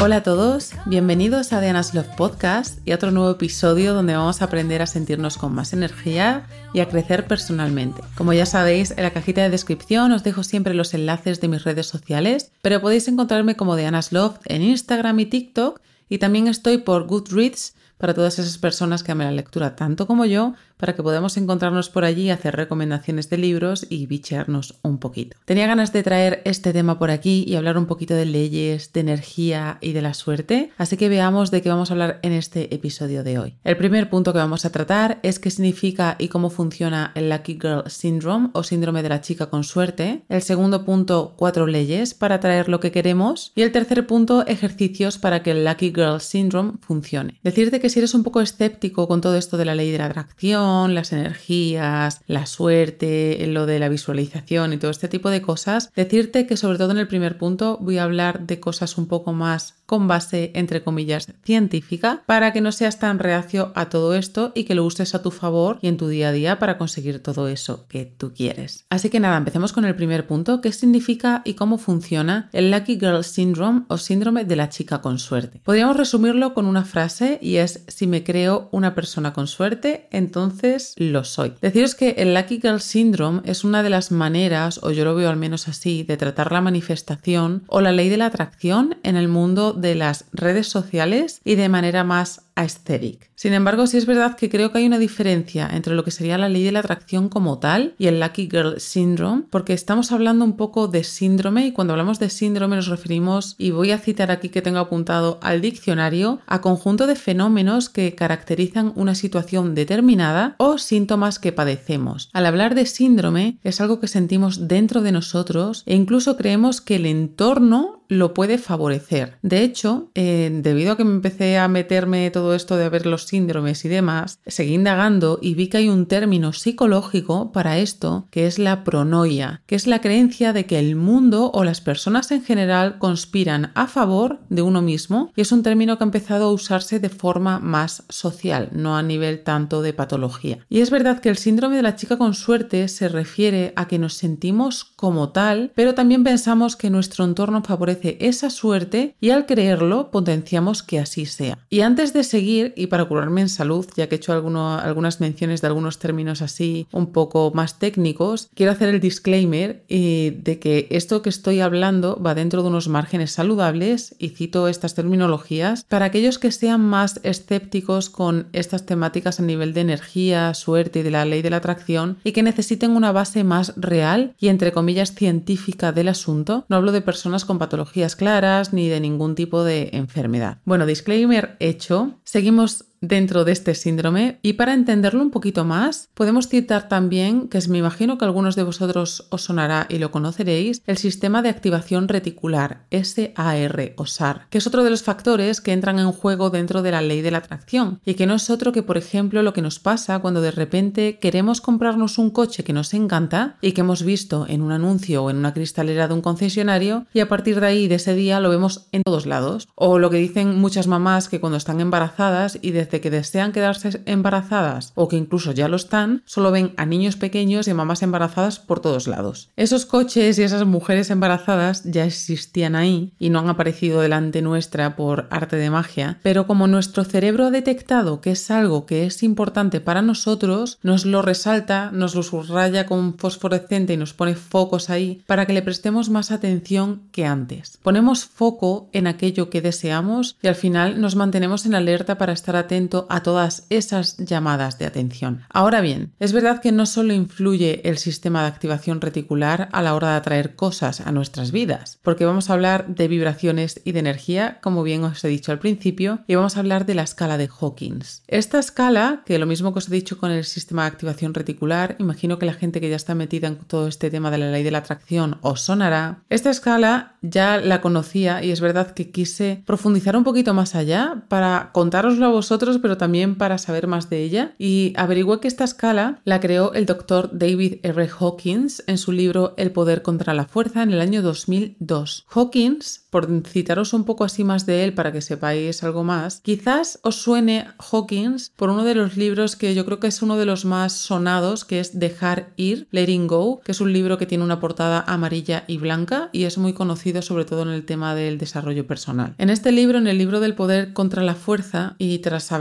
Hola 0.00 0.18
a 0.18 0.22
todos, 0.22 0.74
bienvenidos 0.86 1.52
a 1.52 1.60
Diana's 1.60 1.92
Love 1.92 2.14
Podcast 2.16 2.78
y 2.86 2.92
a 2.92 2.94
otro 2.94 3.10
nuevo 3.10 3.32
episodio 3.32 3.94
donde 3.94 4.14
vamos 4.14 4.40
a 4.40 4.44
aprender 4.44 4.80
a 4.80 4.86
sentirnos 4.86 5.36
con 5.36 5.52
más 5.52 5.72
energía 5.72 6.46
y 6.72 6.78
a 6.78 6.88
crecer 6.88 7.26
personalmente. 7.26 8.00
Como 8.14 8.32
ya 8.32 8.46
sabéis, 8.46 8.92
en 8.92 9.02
la 9.02 9.10
cajita 9.10 9.42
de 9.42 9.50
descripción 9.50 10.12
os 10.12 10.22
dejo 10.22 10.44
siempre 10.44 10.72
los 10.72 10.94
enlaces 10.94 11.40
de 11.40 11.48
mis 11.48 11.64
redes 11.64 11.88
sociales, 11.88 12.52
pero 12.62 12.80
podéis 12.80 13.08
encontrarme 13.08 13.56
como 13.56 13.74
Diana's 13.74 14.12
Love 14.12 14.38
en 14.44 14.62
Instagram 14.62 15.18
y 15.18 15.26
TikTok 15.26 15.80
y 16.08 16.18
también 16.18 16.46
estoy 16.46 16.78
por 16.78 17.08
Goodreads 17.08 17.74
para 17.98 18.14
todas 18.14 18.38
esas 18.38 18.56
personas 18.56 19.02
que 19.02 19.10
aman 19.10 19.26
la 19.26 19.32
lectura 19.32 19.74
tanto 19.74 20.06
como 20.06 20.24
yo, 20.24 20.54
para 20.78 20.94
que 20.94 21.02
podamos 21.02 21.36
encontrarnos 21.36 21.90
por 21.90 22.04
allí, 22.04 22.30
hacer 22.30 22.56
recomendaciones 22.56 23.28
de 23.28 23.38
libros 23.38 23.86
y 23.90 24.06
bichearnos 24.06 24.78
un 24.82 24.98
poquito. 24.98 25.36
Tenía 25.44 25.66
ganas 25.66 25.92
de 25.92 26.02
traer 26.02 26.42
este 26.44 26.72
tema 26.72 26.98
por 26.98 27.10
aquí 27.10 27.44
y 27.46 27.56
hablar 27.56 27.76
un 27.76 27.86
poquito 27.86 28.14
de 28.14 28.24
leyes, 28.24 28.92
de 28.92 29.00
energía 29.00 29.78
y 29.80 29.92
de 29.92 30.02
la 30.02 30.14
suerte, 30.14 30.70
así 30.78 30.96
que 30.96 31.08
veamos 31.08 31.50
de 31.50 31.62
qué 31.62 31.68
vamos 31.68 31.90
a 31.90 31.94
hablar 31.94 32.20
en 32.22 32.32
este 32.32 32.74
episodio 32.74 33.24
de 33.24 33.38
hoy. 33.38 33.54
El 33.64 33.76
primer 33.76 34.08
punto 34.08 34.32
que 34.32 34.38
vamos 34.38 34.64
a 34.64 34.70
tratar 34.70 35.18
es 35.22 35.38
qué 35.38 35.50
significa 35.50 36.16
y 36.18 36.28
cómo 36.28 36.50
funciona 36.50 37.12
el 37.14 37.28
Lucky 37.28 37.58
Girl 37.60 37.84
Syndrome 37.86 38.50
o 38.52 38.62
síndrome 38.62 39.02
de 39.02 39.08
la 39.08 39.20
chica 39.20 39.46
con 39.46 39.64
suerte. 39.64 40.22
El 40.28 40.42
segundo 40.42 40.84
punto, 40.84 41.34
cuatro 41.36 41.66
leyes 41.66 42.14
para 42.14 42.40
traer 42.40 42.68
lo 42.68 42.80
que 42.80 42.92
queremos. 42.92 43.52
Y 43.54 43.62
el 43.62 43.72
tercer 43.72 44.06
punto, 44.06 44.46
ejercicios 44.46 45.18
para 45.18 45.42
que 45.42 45.52
el 45.52 45.64
Lucky 45.64 45.92
Girl 45.94 46.20
Syndrome 46.20 46.72
funcione. 46.80 47.40
Decirte 47.42 47.80
que 47.80 47.90
si 47.90 47.98
eres 47.98 48.14
un 48.14 48.22
poco 48.22 48.40
escéptico 48.40 49.08
con 49.08 49.20
todo 49.20 49.36
esto 49.36 49.56
de 49.56 49.64
la 49.64 49.74
ley 49.74 49.90
de 49.90 49.98
la 49.98 50.06
atracción, 50.06 50.67
las 50.88 51.12
energías, 51.12 52.20
la 52.26 52.46
suerte, 52.46 53.46
lo 53.46 53.66
de 53.66 53.78
la 53.78 53.88
visualización 53.88 54.72
y 54.72 54.76
todo 54.76 54.90
este 54.90 55.08
tipo 55.08 55.30
de 55.30 55.42
cosas, 55.42 55.90
decirte 55.94 56.46
que 56.46 56.56
sobre 56.56 56.78
todo 56.78 56.90
en 56.90 56.98
el 56.98 57.08
primer 57.08 57.38
punto 57.38 57.78
voy 57.80 57.98
a 57.98 58.04
hablar 58.04 58.46
de 58.46 58.60
cosas 58.60 58.98
un 58.98 59.08
poco 59.08 59.32
más 59.32 59.77
con 59.88 60.06
base, 60.06 60.52
entre 60.54 60.84
comillas, 60.84 61.32
científica, 61.44 62.22
para 62.26 62.52
que 62.52 62.60
no 62.60 62.72
seas 62.72 62.98
tan 62.98 63.18
reacio 63.18 63.72
a 63.74 63.88
todo 63.88 64.14
esto 64.14 64.52
y 64.54 64.64
que 64.64 64.74
lo 64.74 64.84
uses 64.84 65.14
a 65.14 65.22
tu 65.22 65.30
favor 65.30 65.78
y 65.80 65.88
en 65.88 65.96
tu 65.96 66.08
día 66.08 66.28
a 66.28 66.32
día 66.32 66.58
para 66.58 66.76
conseguir 66.76 67.22
todo 67.22 67.48
eso 67.48 67.86
que 67.88 68.04
tú 68.04 68.34
quieres. 68.34 68.84
Así 68.90 69.08
que 69.08 69.18
nada, 69.18 69.38
empecemos 69.38 69.72
con 69.72 69.86
el 69.86 69.96
primer 69.96 70.26
punto, 70.26 70.60
qué 70.60 70.72
significa 70.72 71.40
y 71.46 71.54
cómo 71.54 71.78
funciona 71.78 72.50
el 72.52 72.70
Lucky 72.70 72.98
Girl 73.00 73.24
Syndrome 73.24 73.84
o 73.88 73.96
síndrome 73.96 74.44
de 74.44 74.56
la 74.56 74.68
chica 74.68 75.00
con 75.00 75.18
suerte. 75.18 75.62
Podríamos 75.64 75.96
resumirlo 75.96 76.52
con 76.52 76.66
una 76.66 76.84
frase 76.84 77.38
y 77.40 77.56
es 77.56 77.84
si 77.88 78.06
me 78.06 78.24
creo 78.24 78.68
una 78.72 78.94
persona 78.94 79.32
con 79.32 79.46
suerte, 79.46 80.06
entonces 80.10 80.92
lo 80.98 81.24
soy. 81.24 81.54
Deciros 81.62 81.94
que 81.94 82.10
el 82.18 82.34
Lucky 82.34 82.60
Girl 82.60 82.82
Syndrome 82.82 83.40
es 83.46 83.64
una 83.64 83.82
de 83.82 83.88
las 83.88 84.12
maneras, 84.12 84.80
o 84.82 84.90
yo 84.90 85.06
lo 85.06 85.14
veo 85.14 85.30
al 85.30 85.38
menos 85.38 85.66
así, 85.66 86.02
de 86.02 86.18
tratar 86.18 86.52
la 86.52 86.60
manifestación 86.60 87.62
o 87.68 87.80
la 87.80 87.92
ley 87.92 88.10
de 88.10 88.18
la 88.18 88.26
atracción 88.26 88.98
en 89.02 89.16
el 89.16 89.28
mundo 89.28 89.77
de 89.78 89.94
las 89.94 90.26
redes 90.32 90.68
sociales 90.68 91.40
y 91.44 91.54
de 91.54 91.68
manera 91.68 92.04
más 92.04 92.42
aesthetic. 92.58 93.30
Sin 93.34 93.52
embargo, 93.52 93.86
sí 93.86 93.96
es 93.96 94.06
verdad 94.06 94.36
que 94.36 94.50
creo 94.50 94.72
que 94.72 94.78
hay 94.78 94.86
una 94.86 94.98
diferencia 94.98 95.70
entre 95.72 95.94
lo 95.94 96.02
que 96.02 96.10
sería 96.10 96.38
la 96.38 96.48
ley 96.48 96.64
de 96.64 96.72
la 96.72 96.80
atracción 96.80 97.28
como 97.28 97.58
tal 97.58 97.94
y 97.96 98.08
el 98.08 98.18
Lucky 98.18 98.48
Girl 98.50 98.80
Syndrome, 98.80 99.44
porque 99.48 99.72
estamos 99.72 100.10
hablando 100.10 100.44
un 100.44 100.56
poco 100.56 100.88
de 100.88 101.04
síndrome 101.04 101.66
y 101.66 101.72
cuando 101.72 101.92
hablamos 101.92 102.18
de 102.18 102.30
síndrome 102.30 102.76
nos 102.76 102.88
referimos, 102.88 103.54
y 103.56 103.70
voy 103.70 103.92
a 103.92 103.98
citar 103.98 104.32
aquí 104.32 104.48
que 104.48 104.60
tengo 104.60 104.80
apuntado 104.80 105.38
al 105.40 105.60
diccionario, 105.60 106.40
a 106.46 106.60
conjunto 106.60 107.06
de 107.06 107.14
fenómenos 107.14 107.88
que 107.88 108.16
caracterizan 108.16 108.92
una 108.96 109.14
situación 109.14 109.76
determinada 109.76 110.56
o 110.58 110.78
síntomas 110.78 111.38
que 111.38 111.52
padecemos. 111.52 112.30
Al 112.32 112.46
hablar 112.46 112.74
de 112.74 112.86
síndrome 112.86 113.58
es 113.62 113.80
algo 113.80 114.00
que 114.00 114.08
sentimos 114.08 114.66
dentro 114.66 115.00
de 115.00 115.12
nosotros 115.12 115.84
e 115.86 115.94
incluso 115.94 116.36
creemos 116.36 116.80
que 116.80 116.96
el 116.96 117.06
entorno 117.06 117.98
lo 118.08 118.34
puede 118.34 118.58
favorecer. 118.58 119.36
De 119.42 119.62
hecho, 119.62 120.10
eh, 120.14 120.50
debido 120.62 120.92
a 120.92 120.96
que 120.96 121.04
me 121.04 121.12
empecé 121.12 121.58
a 121.58 121.68
meterme 121.68 122.30
todo 122.30 122.47
esto 122.54 122.76
de 122.76 122.88
ver 122.88 123.06
los 123.06 123.24
síndromes 123.24 123.84
y 123.84 123.88
demás, 123.88 124.40
seguí 124.46 124.74
indagando 124.74 125.38
y 125.42 125.54
vi 125.54 125.68
que 125.68 125.78
hay 125.78 125.88
un 125.88 126.06
término 126.06 126.52
psicológico 126.52 127.52
para 127.52 127.78
esto 127.78 128.26
que 128.30 128.46
es 128.46 128.58
la 128.58 128.84
pronoia, 128.84 129.62
que 129.66 129.74
es 129.74 129.86
la 129.86 130.00
creencia 130.00 130.52
de 130.52 130.66
que 130.66 130.78
el 130.78 130.96
mundo 130.96 131.50
o 131.52 131.64
las 131.64 131.80
personas 131.80 132.30
en 132.30 132.42
general 132.42 132.98
conspiran 132.98 133.72
a 133.74 133.86
favor 133.86 134.40
de 134.48 134.62
uno 134.62 134.82
mismo 134.82 135.32
y 135.36 135.42
es 135.42 135.52
un 135.52 135.62
término 135.62 135.98
que 135.98 136.04
ha 136.04 136.06
empezado 136.06 136.46
a 136.46 136.52
usarse 136.52 137.00
de 137.00 137.08
forma 137.08 137.58
más 137.58 138.04
social, 138.08 138.68
no 138.72 138.96
a 138.96 139.02
nivel 139.02 139.42
tanto 139.42 139.82
de 139.82 139.92
patología. 139.92 140.58
Y 140.68 140.80
es 140.80 140.90
verdad 140.90 141.20
que 141.20 141.28
el 141.28 141.36
síndrome 141.36 141.76
de 141.76 141.82
la 141.82 141.96
chica 141.96 142.18
con 142.18 142.34
suerte 142.34 142.88
se 142.88 143.08
refiere 143.08 143.72
a 143.76 143.88
que 143.88 143.98
nos 143.98 144.14
sentimos 144.14 144.84
como 144.84 145.30
tal, 145.30 145.72
pero 145.74 145.94
también 145.94 146.24
pensamos 146.24 146.76
que 146.76 146.90
nuestro 146.90 147.24
entorno 147.24 147.62
favorece 147.62 148.16
esa 148.20 148.50
suerte 148.50 149.16
y 149.20 149.30
al 149.30 149.46
creerlo 149.46 150.10
potenciamos 150.10 150.82
que 150.82 150.98
así 150.98 151.26
sea. 151.26 151.58
Y 151.70 151.80
antes 151.80 152.12
de 152.12 152.24
seguir, 152.24 152.37
y 152.38 152.86
para 152.86 153.04
curarme 153.04 153.40
en 153.40 153.48
salud, 153.48 153.86
ya 153.96 154.08
que 154.08 154.16
he 154.16 154.18
hecho 154.18 154.32
algunas 154.32 155.20
menciones 155.20 155.60
de 155.60 155.66
algunos 155.66 155.98
términos 155.98 156.42
así 156.42 156.86
un 156.92 157.12
poco 157.12 157.52
más 157.54 157.78
técnicos, 157.78 158.48
quiero 158.54 158.72
hacer 158.72 158.88
el 158.88 159.00
disclaimer 159.00 159.84
eh, 159.88 160.38
de 160.42 160.58
que 160.58 160.86
esto 160.90 161.22
que 161.22 161.28
estoy 161.28 161.60
hablando 161.60 162.20
va 162.22 162.34
dentro 162.34 162.62
de 162.62 162.68
unos 162.68 162.88
márgenes 162.88 163.32
saludables 163.32 164.14
y 164.18 164.30
cito 164.30 164.68
estas 164.68 164.94
terminologías 164.94 165.84
para 165.84 166.06
aquellos 166.06 166.38
que 166.38 166.52
sean 166.52 166.80
más 166.80 167.20
escépticos 167.22 168.10
con 168.10 168.48
estas 168.52 168.86
temáticas 168.86 169.40
a 169.40 169.42
nivel 169.42 169.74
de 169.74 169.80
energía, 169.80 170.54
suerte 170.54 171.00
y 171.00 171.02
de 171.02 171.10
la 171.10 171.24
ley 171.24 171.42
de 171.42 171.50
la 171.50 171.58
atracción 171.58 172.18
y 172.24 172.32
que 172.32 172.42
necesiten 172.42 172.92
una 172.92 173.12
base 173.12 173.44
más 173.44 173.72
real 173.76 174.34
y 174.38 174.48
entre 174.48 174.72
comillas 174.72 175.14
científica 175.14 175.92
del 175.92 176.08
asunto. 176.08 176.64
No 176.68 176.76
hablo 176.76 176.92
de 176.92 177.00
personas 177.00 177.44
con 177.44 177.58
patologías 177.58 178.16
claras 178.16 178.72
ni 178.72 178.88
de 178.88 179.00
ningún 179.00 179.34
tipo 179.34 179.64
de 179.64 179.90
enfermedad. 179.92 180.58
Bueno, 180.64 180.86
disclaimer 180.86 181.56
hecho, 181.60 182.14
seguimos 182.28 182.84
dentro 183.00 183.44
de 183.44 183.52
este 183.52 183.74
síndrome. 183.74 184.38
Y 184.42 184.54
para 184.54 184.74
entenderlo 184.74 185.22
un 185.22 185.30
poquito 185.30 185.64
más 185.64 186.08
podemos 186.14 186.48
citar 186.48 186.88
también, 186.88 187.48
que 187.48 187.58
me 187.68 187.78
imagino 187.78 188.18
que 188.18 188.24
algunos 188.24 188.56
de 188.56 188.62
vosotros 188.62 189.26
os 189.30 189.42
sonará 189.42 189.86
y 189.88 189.98
lo 189.98 190.10
conoceréis, 190.10 190.82
el 190.86 190.98
sistema 190.98 191.42
de 191.42 191.48
activación 191.48 192.08
reticular, 192.08 192.86
SAR 192.90 193.94
o 193.96 194.06
SAR, 194.06 194.46
que 194.50 194.58
es 194.58 194.66
otro 194.66 194.84
de 194.84 194.90
los 194.90 195.02
factores 195.02 195.60
que 195.60 195.72
entran 195.72 195.98
en 195.98 196.12
juego 196.12 196.50
dentro 196.50 196.82
de 196.82 196.90
la 196.90 197.02
ley 197.02 197.22
de 197.22 197.30
la 197.30 197.38
atracción 197.38 198.00
y 198.04 198.14
que 198.14 198.26
no 198.26 198.34
es 198.34 198.50
otro 198.50 198.72
que 198.72 198.82
por 198.82 198.96
ejemplo 198.96 199.42
lo 199.42 199.52
que 199.52 199.62
nos 199.62 199.78
pasa 199.78 200.18
cuando 200.20 200.40
de 200.40 200.50
repente 200.50 201.18
queremos 201.18 201.60
comprarnos 201.60 202.18
un 202.18 202.30
coche 202.30 202.64
que 202.64 202.72
nos 202.72 202.94
encanta 202.94 203.56
y 203.60 203.72
que 203.72 203.82
hemos 203.82 204.02
visto 204.02 204.46
en 204.48 204.62
un 204.62 204.72
anuncio 204.72 205.24
o 205.24 205.30
en 205.30 205.36
una 205.36 205.54
cristalera 205.54 206.08
de 206.08 206.14
un 206.14 206.22
concesionario 206.22 207.06
y 207.12 207.20
a 207.20 207.28
partir 207.28 207.60
de 207.60 207.66
ahí 207.66 207.88
de 207.88 207.96
ese 207.96 208.14
día 208.14 208.40
lo 208.40 208.50
vemos 208.50 208.88
en 208.92 209.02
todos 209.02 209.26
lados. 209.26 209.68
O 209.74 209.98
lo 209.98 210.10
que 210.10 210.18
dicen 210.18 210.58
muchas 210.58 210.86
mamás 210.86 211.28
que 211.28 211.40
cuando 211.40 211.56
están 211.56 211.80
embarazadas 211.80 212.58
y 212.60 212.70
de 212.72 212.87
que 212.88 213.10
desean 213.10 213.52
quedarse 213.52 214.02
embarazadas 214.06 214.92
o 214.94 215.08
que 215.08 215.16
incluso 215.16 215.52
ya 215.52 215.68
lo 215.68 215.76
están, 215.76 216.22
solo 216.24 216.50
ven 216.50 216.72
a 216.76 216.86
niños 216.86 217.16
pequeños 217.16 217.68
y 217.68 217.74
mamás 217.74 218.02
embarazadas 218.02 218.58
por 218.58 218.80
todos 218.80 219.06
lados. 219.06 219.50
Esos 219.56 219.86
coches 219.86 220.38
y 220.38 220.42
esas 220.42 220.64
mujeres 220.64 221.10
embarazadas 221.10 221.84
ya 221.84 222.04
existían 222.04 222.74
ahí 222.74 223.12
y 223.18 223.30
no 223.30 223.38
han 223.38 223.48
aparecido 223.48 224.00
delante 224.00 224.42
nuestra 224.42 224.96
por 224.96 225.28
arte 225.30 225.56
de 225.56 225.70
magia, 225.70 226.18
pero 226.22 226.46
como 226.46 226.66
nuestro 226.66 227.04
cerebro 227.04 227.46
ha 227.46 227.50
detectado 227.50 228.20
que 228.20 228.32
es 228.32 228.50
algo 228.50 228.86
que 228.86 229.06
es 229.06 229.22
importante 229.22 229.80
para 229.80 230.02
nosotros, 230.02 230.78
nos 230.82 231.04
lo 231.04 231.22
resalta, 231.22 231.90
nos 231.92 232.14
lo 232.14 232.22
subraya 232.22 232.86
con 232.86 233.18
fosforescente 233.18 233.92
y 233.92 233.96
nos 233.96 234.14
pone 234.14 234.34
focos 234.34 234.90
ahí 234.90 235.22
para 235.26 235.46
que 235.46 235.52
le 235.52 235.62
prestemos 235.62 236.10
más 236.10 236.30
atención 236.30 237.02
que 237.12 237.26
antes. 237.26 237.78
Ponemos 237.82 238.24
foco 238.24 238.88
en 238.92 239.06
aquello 239.06 239.50
que 239.50 239.60
deseamos 239.60 240.36
y 240.42 240.48
al 240.48 240.54
final 240.54 241.00
nos 241.00 241.16
mantenemos 241.16 241.66
en 241.66 241.74
alerta 241.74 242.18
para 242.18 242.32
estar 242.32 242.56
atentos 242.56 242.77
a 243.08 243.22
todas 243.22 243.66
esas 243.70 244.16
llamadas 244.18 244.78
de 244.78 244.86
atención. 244.86 245.42
Ahora 245.48 245.80
bien, 245.80 246.12
es 246.20 246.32
verdad 246.32 246.60
que 246.60 246.70
no 246.70 246.86
solo 246.86 247.12
influye 247.12 247.80
el 247.88 247.98
sistema 247.98 248.42
de 248.42 248.48
activación 248.48 249.00
reticular 249.00 249.68
a 249.72 249.82
la 249.82 249.94
hora 249.94 250.10
de 250.10 250.16
atraer 250.16 250.54
cosas 250.54 251.00
a 251.00 251.10
nuestras 251.10 251.50
vidas, 251.50 251.98
porque 252.02 252.24
vamos 252.24 252.48
a 252.48 252.52
hablar 252.52 252.86
de 252.86 253.08
vibraciones 253.08 253.80
y 253.84 253.92
de 253.92 253.98
energía, 253.98 254.58
como 254.62 254.84
bien 254.84 255.02
os 255.02 255.24
he 255.24 255.28
dicho 255.28 255.50
al 255.50 255.58
principio, 255.58 256.20
y 256.28 256.36
vamos 256.36 256.56
a 256.56 256.60
hablar 256.60 256.86
de 256.86 256.94
la 256.94 257.02
escala 257.02 257.36
de 257.36 257.48
Hawkins. 257.48 258.22
Esta 258.28 258.58
escala, 258.58 259.22
que 259.26 259.38
lo 259.38 259.46
mismo 259.46 259.72
que 259.72 259.78
os 259.78 259.88
he 259.88 259.92
dicho 259.92 260.18
con 260.18 260.30
el 260.30 260.44
sistema 260.44 260.82
de 260.82 260.88
activación 260.88 261.34
reticular, 261.34 261.96
imagino 261.98 262.38
que 262.38 262.46
la 262.46 262.54
gente 262.54 262.80
que 262.80 262.90
ya 262.90 262.96
está 262.96 263.14
metida 263.14 263.48
en 263.48 263.56
todo 263.56 263.88
este 263.88 264.10
tema 264.10 264.30
de 264.30 264.38
la 264.38 264.50
ley 264.50 264.62
de 264.62 264.70
la 264.70 264.78
atracción 264.78 265.38
os 265.42 265.62
sonará, 265.62 266.22
esta 266.30 266.50
escala 266.50 267.16
ya 267.22 267.58
la 267.58 267.80
conocía 267.80 268.44
y 268.44 268.52
es 268.52 268.60
verdad 268.60 268.92
que 268.92 269.10
quise 269.10 269.62
profundizar 269.66 270.16
un 270.16 270.24
poquito 270.24 270.54
más 270.54 270.74
allá 270.74 271.24
para 271.28 271.70
contároslo 271.72 272.26
a 272.26 272.30
vosotros 272.30 272.67
pero 272.76 272.98
también 272.98 273.36
para 273.36 273.56
saber 273.56 273.86
más 273.86 274.10
de 274.10 274.22
ella. 274.22 274.54
Y 274.58 274.92
averigüé 274.96 275.40
que 275.40 275.48
esta 275.48 275.64
escala 275.64 276.20
la 276.24 276.40
creó 276.40 276.74
el 276.74 276.84
doctor 276.84 277.30
David 277.32 277.76
R. 277.82 278.10
Hawkins 278.20 278.84
en 278.86 278.98
su 278.98 279.12
libro 279.12 279.54
El 279.56 279.70
poder 279.70 280.02
contra 280.02 280.34
la 280.34 280.44
fuerza 280.44 280.82
en 280.82 280.92
el 280.92 281.00
año 281.00 281.22
2002. 281.22 282.26
Hawkins 282.28 283.06
por 283.08 283.26
citaros 283.46 283.94
un 283.94 284.04
poco 284.04 284.24
así 284.24 284.44
más 284.44 284.66
de 284.66 284.84
él 284.84 284.92
para 284.92 285.12
que 285.12 285.22
sepáis 285.22 285.82
algo 285.82 286.04
más, 286.04 286.40
quizás 286.40 286.98
os 287.02 287.16
suene 287.16 287.66
Hawkins 287.78 288.52
por 288.54 288.68
uno 288.68 288.84
de 288.84 288.94
los 288.94 289.16
libros 289.16 289.56
que 289.56 289.74
yo 289.74 289.86
creo 289.86 289.98
que 289.98 290.08
es 290.08 290.20
uno 290.20 290.36
de 290.36 290.44
los 290.44 290.66
más 290.66 290.92
sonados, 290.92 291.64
que 291.64 291.80
es 291.80 291.98
Dejar 291.98 292.50
ir, 292.56 292.86
Letting 292.90 293.26
Go, 293.26 293.60
que 293.64 293.72
es 293.72 293.80
un 293.80 293.92
libro 293.94 294.18
que 294.18 294.26
tiene 294.26 294.44
una 294.44 294.60
portada 294.60 295.04
amarilla 295.06 295.64
y 295.66 295.78
blanca 295.78 296.28
y 296.32 296.44
es 296.44 296.58
muy 296.58 296.74
conocido 296.74 297.22
sobre 297.22 297.46
todo 297.46 297.62
en 297.62 297.70
el 297.70 297.86
tema 297.86 298.14
del 298.14 298.36
desarrollo 298.36 298.86
personal. 298.86 299.34
En 299.38 299.48
este 299.48 299.72
libro, 299.72 299.96
en 299.96 300.06
el 300.06 300.18
libro 300.18 300.40
del 300.40 300.54
poder 300.54 300.92
contra 300.92 301.22
la 301.22 301.34
fuerza, 301.34 301.94
y 301.98 302.18
tras 302.18 302.52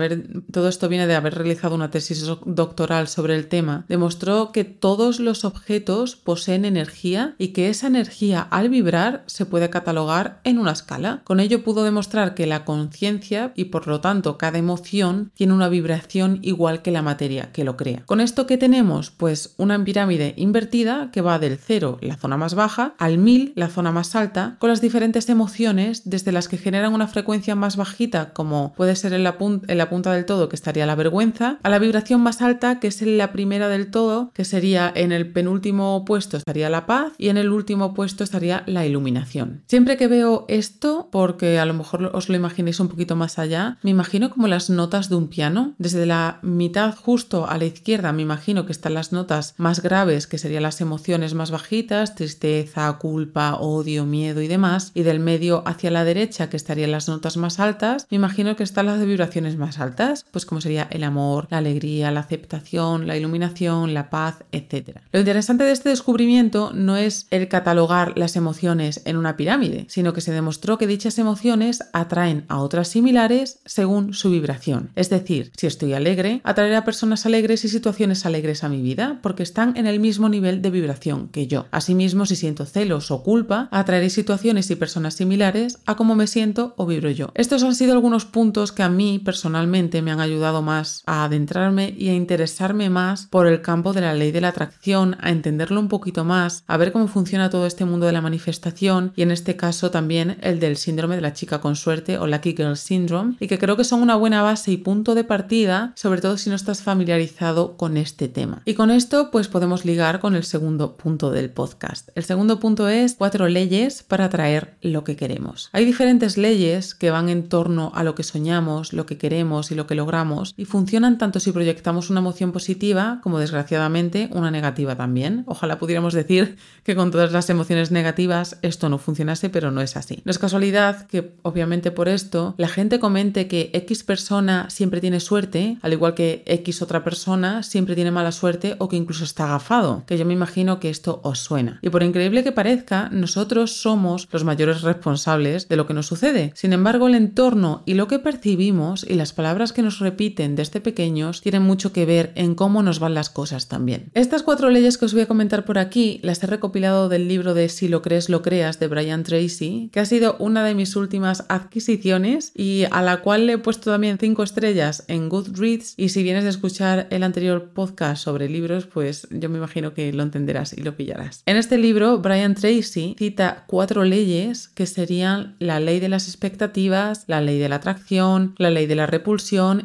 todo 0.51 0.69
esto 0.69 0.89
viene 0.89 1.07
de 1.07 1.15
haber 1.15 1.35
realizado 1.35 1.75
una 1.75 1.91
tesis 1.91 2.25
doctoral 2.45 3.07
sobre 3.07 3.35
el 3.35 3.47
tema, 3.47 3.85
demostró 3.87 4.51
que 4.51 4.63
todos 4.63 5.19
los 5.19 5.45
objetos 5.45 6.15
poseen 6.15 6.65
energía 6.65 7.35
y 7.37 7.49
que 7.49 7.69
esa 7.69 7.87
energía 7.87 8.41
al 8.41 8.69
vibrar 8.69 9.23
se 9.27 9.45
puede 9.45 9.69
catalogar 9.69 10.39
en 10.43 10.59
una 10.59 10.71
escala. 10.71 11.21
Con 11.23 11.39
ello 11.39 11.63
pudo 11.63 11.83
demostrar 11.83 12.33
que 12.33 12.47
la 12.47 12.65
conciencia 12.65 13.51
y 13.55 13.65
por 13.65 13.87
lo 13.87 14.01
tanto 14.01 14.37
cada 14.37 14.57
emoción 14.57 15.31
tiene 15.35 15.53
una 15.53 15.69
vibración 15.69 16.39
igual 16.41 16.81
que 16.81 16.91
la 16.91 17.01
materia 17.01 17.51
que 17.51 17.63
lo 17.63 17.77
crea. 17.77 18.03
¿Con 18.05 18.21
esto 18.21 18.47
qué 18.47 18.57
tenemos? 18.57 19.11
Pues 19.11 19.53
una 19.57 19.83
pirámide 19.83 20.33
invertida 20.37 21.09
que 21.11 21.21
va 21.21 21.39
del 21.39 21.57
0, 21.57 21.99
la 22.01 22.17
zona 22.17 22.37
más 22.37 22.55
baja, 22.55 22.95
al 22.97 23.17
1000, 23.17 23.53
la 23.55 23.67
zona 23.69 23.91
más 23.91 24.15
alta, 24.15 24.57
con 24.59 24.69
las 24.69 24.81
diferentes 24.81 25.29
emociones 25.29 26.09
desde 26.09 26.31
las 26.31 26.47
que 26.47 26.57
generan 26.57 26.93
una 26.93 27.07
frecuencia 27.07 27.55
más 27.55 27.77
bajita 27.77 28.33
como 28.33 28.73
puede 28.73 28.95
ser 28.95 29.13
en 29.13 29.23
la, 29.23 29.37
en 29.39 29.77
punta 29.89 30.13
del 30.13 30.25
todo 30.25 30.49
que 30.49 30.55
estaría 30.55 30.85
la 30.85 30.95
vergüenza, 30.95 31.59
a 31.63 31.69
la 31.69 31.79
vibración 31.79 32.21
más 32.21 32.41
alta 32.41 32.79
que 32.79 32.87
es 32.87 33.01
la 33.01 33.31
primera 33.31 33.69
del 33.69 33.91
todo 33.91 34.31
que 34.33 34.45
sería 34.45 34.91
en 34.95 35.11
el 35.11 35.31
penúltimo 35.31 36.03
puesto 36.05 36.37
estaría 36.37 36.69
la 36.69 36.85
paz 36.85 37.13
y 37.17 37.29
en 37.29 37.37
el 37.37 37.51
último 37.51 37.93
puesto 37.93 38.23
estaría 38.23 38.63
la 38.65 38.85
iluminación. 38.85 39.63
Siempre 39.67 39.97
que 39.97 40.07
veo 40.07 40.45
esto 40.47 41.09
porque 41.11 41.59
a 41.59 41.65
lo 41.65 41.73
mejor 41.73 42.11
os 42.13 42.29
lo 42.29 42.35
imaginéis 42.35 42.79
un 42.79 42.87
poquito 42.87 43.15
más 43.15 43.39
allá. 43.39 43.77
Me 43.83 43.91
imagino 43.91 44.29
como 44.29 44.47
las 44.47 44.69
notas 44.69 45.09
de 45.09 45.15
un 45.15 45.27
piano. 45.27 45.73
Desde 45.77 46.05
la 46.05 46.39
mitad 46.41 46.95
justo 46.95 47.47
a 47.47 47.57
la 47.57 47.65
izquierda 47.65 48.11
me 48.11 48.21
imagino 48.21 48.65
que 48.65 48.71
están 48.71 48.93
las 48.93 49.11
notas 49.11 49.55
más 49.57 49.81
graves, 49.81 50.27
que 50.27 50.37
serían 50.37 50.63
las 50.63 50.81
emociones 50.81 51.33
más 51.33 51.51
bajitas, 51.51 52.15
tristeza, 52.15 52.91
culpa, 52.99 53.55
odio, 53.55 54.05
miedo 54.05 54.41
y 54.41 54.47
demás. 54.47 54.91
Y 54.93 55.03
del 55.03 55.19
medio 55.19 55.63
hacia 55.65 55.91
la 55.91 56.03
derecha, 56.03 56.49
que 56.49 56.57
estarían 56.57 56.91
las 56.91 57.07
notas 57.07 57.37
más 57.37 57.59
altas, 57.59 58.07
me 58.09 58.15
imagino 58.15 58.55
que 58.55 58.63
están 58.63 58.87
las 58.87 58.99
de 58.99 59.05
vibraciones 59.05 59.57
más 59.57 59.76
altas, 59.79 60.25
pues 60.31 60.45
como 60.45 60.61
sería 60.61 60.87
el 60.91 61.03
amor, 61.03 61.47
la 61.49 61.57
alegría, 61.57 62.11
la 62.11 62.21
aceptación, 62.21 63.07
la 63.07 63.17
iluminación, 63.17 63.93
la 63.93 64.09
paz, 64.09 64.43
etc. 64.51 64.99
Lo 65.11 65.19
interesante 65.19 65.63
de 65.63 65.71
este 65.71 65.89
descubrimiento 65.89 66.71
no 66.73 66.97
es 66.97 67.27
el 67.31 67.47
catalogar 67.47 68.17
las 68.17 68.35
emociones 68.35 69.01
en 69.05 69.17
una 69.17 69.37
pirámide, 69.37 69.85
sino 69.89 70.13
que 70.13 70.21
se 70.21 70.31
demostró 70.31 70.77
que 70.77 70.87
dichas 70.87 71.19
emociones 71.19 71.83
atraen 71.93 72.45
a 72.47 72.59
otras 72.59 72.87
similares 72.87 73.59
según 73.65 74.13
su 74.13 74.29
vibración. 74.29 74.89
Es 74.95 75.09
decir, 75.09 75.51
si 75.55 75.67
estoy 75.67 75.93
alegre, 75.93 76.41
atraeré 76.43 76.75
a 76.75 76.85
personas 76.85 77.25
alegres 77.25 77.65
y 77.65 77.69
situaciones 77.69 78.25
alegres 78.25 78.63
a 78.63 78.69
mi 78.69 78.81
vida 78.81 79.19
porque 79.21 79.43
están 79.43 79.75
en 79.77 79.87
el 79.87 79.99
mismo 79.99 80.29
nivel 80.29 80.61
de 80.61 80.71
vibración 80.71 81.29
que 81.29 81.47
yo. 81.47 81.67
Asimismo, 81.71 82.25
si 82.25 82.35
siento 82.35 82.65
celos 82.65 83.11
o 83.11 83.23
culpa, 83.23 83.69
atraeré 83.71 84.09
situaciones 84.09 84.69
y 84.71 84.75
personas 84.75 85.15
similares 85.15 85.79
a 85.85 85.95
cómo 85.95 86.15
me 86.15 86.27
siento 86.27 86.73
o 86.77 86.85
vibro 86.85 87.09
yo. 87.11 87.29
Estos 87.33 87.63
han 87.63 87.75
sido 87.75 87.93
algunos 87.93 88.25
puntos 88.25 88.71
que 88.71 88.83
a 88.83 88.89
mí 88.89 89.19
personalmente 89.19 89.66
me 89.67 90.11
han 90.11 90.19
ayudado 90.19 90.61
más 90.61 91.03
a 91.05 91.23
adentrarme 91.23 91.93
y 91.97 92.09
a 92.09 92.13
interesarme 92.13 92.89
más 92.89 93.27
por 93.27 93.47
el 93.47 93.61
campo 93.61 93.93
de 93.93 94.01
la 94.01 94.13
ley 94.13 94.31
de 94.31 94.41
la 94.41 94.49
atracción, 94.49 95.17
a 95.19 95.31
entenderlo 95.31 95.79
un 95.79 95.87
poquito 95.87 96.23
más, 96.23 96.63
a 96.67 96.77
ver 96.77 96.91
cómo 96.91 97.07
funciona 97.07 97.49
todo 97.49 97.65
este 97.65 97.85
mundo 97.85 98.05
de 98.05 98.11
la 98.11 98.21
manifestación 98.21 99.13
y 99.15 99.21
en 99.21 99.31
este 99.31 99.55
caso 99.55 99.91
también 99.91 100.37
el 100.41 100.59
del 100.59 100.77
síndrome 100.77 101.15
de 101.15 101.21
la 101.21 101.33
chica 101.33 101.59
con 101.59 101.75
suerte 101.75 102.17
o 102.17 102.27
Lucky 102.27 102.55
Girl 102.55 102.77
Syndrome 102.77 103.35
y 103.39 103.47
que 103.47 103.59
creo 103.59 103.77
que 103.77 103.83
son 103.83 104.01
una 104.01 104.15
buena 104.15 104.41
base 104.41 104.71
y 104.71 104.77
punto 104.77 105.15
de 105.15 105.23
partida, 105.23 105.93
sobre 105.95 106.21
todo 106.21 106.37
si 106.37 106.49
no 106.49 106.55
estás 106.55 106.81
familiarizado 106.81 107.77
con 107.77 107.97
este 107.97 108.27
tema. 108.27 108.61
Y 108.65 108.73
con 108.73 108.91
esto 108.91 109.31
pues 109.31 109.47
podemos 109.47 109.85
ligar 109.85 110.19
con 110.19 110.35
el 110.35 110.43
segundo 110.43 110.97
punto 110.97 111.31
del 111.31 111.49
podcast. 111.49 112.09
El 112.15 112.23
segundo 112.23 112.59
punto 112.59 112.87
es 112.87 113.15
cuatro 113.15 113.47
leyes 113.47 114.03
para 114.03 114.25
atraer 114.25 114.77
lo 114.81 115.03
que 115.03 115.15
queremos. 115.15 115.69
Hay 115.73 115.85
diferentes 115.85 116.37
leyes 116.37 116.95
que 116.95 117.11
van 117.11 117.29
en 117.29 117.49
torno 117.49 117.91
a 117.95 118.03
lo 118.03 118.15
que 118.15 118.23
soñamos, 118.23 118.93
lo 118.93 119.05
que 119.05 119.17
queremos 119.17 119.56
y 119.71 119.75
lo 119.75 119.87
que 119.87 119.95
logramos 119.95 120.53
y 120.57 120.65
funcionan 120.65 121.17
tanto 121.17 121.39
si 121.39 121.51
proyectamos 121.51 122.09
una 122.09 122.19
emoción 122.19 122.51
positiva 122.51 123.19
como 123.23 123.39
desgraciadamente 123.39 124.29
una 124.33 124.51
negativa 124.51 124.95
también. 124.95 125.43
Ojalá 125.47 125.79
pudiéramos 125.79 126.13
decir 126.13 126.57
que 126.83 126.95
con 126.95 127.11
todas 127.11 127.31
las 127.31 127.49
emociones 127.49 127.91
negativas 127.91 128.57
esto 128.61 128.89
no 128.89 128.97
funcionase, 128.97 129.49
pero 129.49 129.71
no 129.71 129.81
es 129.81 129.97
así. 129.97 130.21
No 130.25 130.31
es 130.31 130.39
casualidad 130.39 131.07
que, 131.07 131.33
obviamente 131.41 131.91
por 131.91 132.07
esto, 132.07 132.55
la 132.57 132.67
gente 132.67 132.99
comente 132.99 133.47
que 133.47 133.71
X 133.73 134.03
persona 134.03 134.69
siempre 134.69 135.01
tiene 135.01 135.19
suerte, 135.19 135.77
al 135.81 135.93
igual 135.93 136.13
que 136.13 136.43
X 136.45 136.81
otra 136.81 137.03
persona 137.03 137.63
siempre 137.63 137.95
tiene 137.95 138.11
mala 138.11 138.31
suerte 138.31 138.75
o 138.79 138.87
que 138.87 138.95
incluso 138.95 139.23
está 139.23 139.45
agafado, 139.45 140.03
que 140.05 140.17
yo 140.17 140.25
me 140.25 140.33
imagino 140.33 140.79
que 140.79 140.89
esto 140.89 141.19
os 141.23 141.39
suena. 141.39 141.79
Y 141.81 141.89
por 141.89 142.03
increíble 142.03 142.43
que 142.43 142.51
parezca, 142.51 143.09
nosotros 143.11 143.73
somos 143.81 144.27
los 144.31 144.43
mayores 144.43 144.81
responsables 144.81 145.67
de 145.67 145.75
lo 145.75 145.87
que 145.87 145.93
nos 145.93 146.07
sucede. 146.07 146.51
Sin 146.55 146.73
embargo, 146.73 147.07
el 147.07 147.15
entorno 147.15 147.83
y 147.85 147.93
lo 147.93 148.07
que 148.07 148.19
percibimos 148.19 149.05
y 149.07 149.15
las 149.15 149.33
palabras 149.37 149.71
que 149.71 149.83
nos 149.83 149.99
repiten 149.99 150.55
desde 150.55 150.81
pequeños 150.81 151.41
tienen 151.41 151.61
mucho 151.61 151.93
que 151.93 152.05
ver 152.05 152.33
en 152.35 152.55
cómo 152.55 152.83
nos 152.83 152.99
van 152.99 153.13
las 153.13 153.29
cosas 153.29 153.69
también. 153.69 154.09
Estas 154.15 154.43
cuatro 154.43 154.69
leyes 154.69 154.97
que 154.97 155.05
os 155.05 155.13
voy 155.13 155.21
a 155.21 155.27
comentar 155.27 155.63
por 155.63 155.77
aquí 155.77 156.19
las 156.23 156.43
he 156.43 156.47
recopilado 156.47 157.07
del 157.07 157.27
libro 157.27 157.53
de 157.53 157.69
Si 157.69 157.87
lo 157.87 158.01
crees, 158.01 158.27
lo 158.29 158.41
creas 158.41 158.79
de 158.79 158.87
Brian 158.87 159.23
Tracy, 159.23 159.89
que 159.93 159.99
ha 159.99 160.05
sido 160.05 160.35
una 160.39 160.65
de 160.65 160.73
mis 160.73 160.95
últimas 160.95 161.45
adquisiciones 161.49 162.51
y 162.55 162.85
a 162.91 163.01
la 163.01 163.21
cual 163.21 163.45
le 163.45 163.53
he 163.53 163.57
puesto 163.59 163.91
también 163.91 164.17
5 164.17 164.43
estrellas 164.43 165.05
en 165.07 165.29
Goodreads. 165.29 165.93
Y 165.97 166.09
si 166.09 166.23
vienes 166.23 166.43
de 166.43 166.49
escuchar 166.49 167.07
el 167.11 167.23
anterior 167.23 167.69
podcast 167.73 168.23
sobre 168.23 168.49
libros, 168.49 168.87
pues 168.87 169.27
yo 169.29 169.49
me 169.49 169.59
imagino 169.59 169.93
que 169.93 170.11
lo 170.11 170.23
entenderás 170.23 170.73
y 170.73 170.81
lo 170.81 170.95
pillarás. 170.95 171.43
En 171.45 171.57
este 171.57 171.77
libro, 171.77 172.17
Brian 172.17 172.55
Tracy 172.55 173.15
cita 173.17 173.65
cuatro 173.67 174.03
leyes 174.03 174.67
que 174.69 174.87
serían 174.87 175.55
la 175.59 175.79
ley 175.79 175.99
de 175.99 176.09
las 176.09 176.27
expectativas, 176.27 177.25
la 177.27 177.39
ley 177.39 177.59
de 177.59 177.69
la 177.69 177.75
atracción, 177.75 178.55
la 178.57 178.71
ley 178.71 178.87
de 178.87 178.95
la 178.95 179.05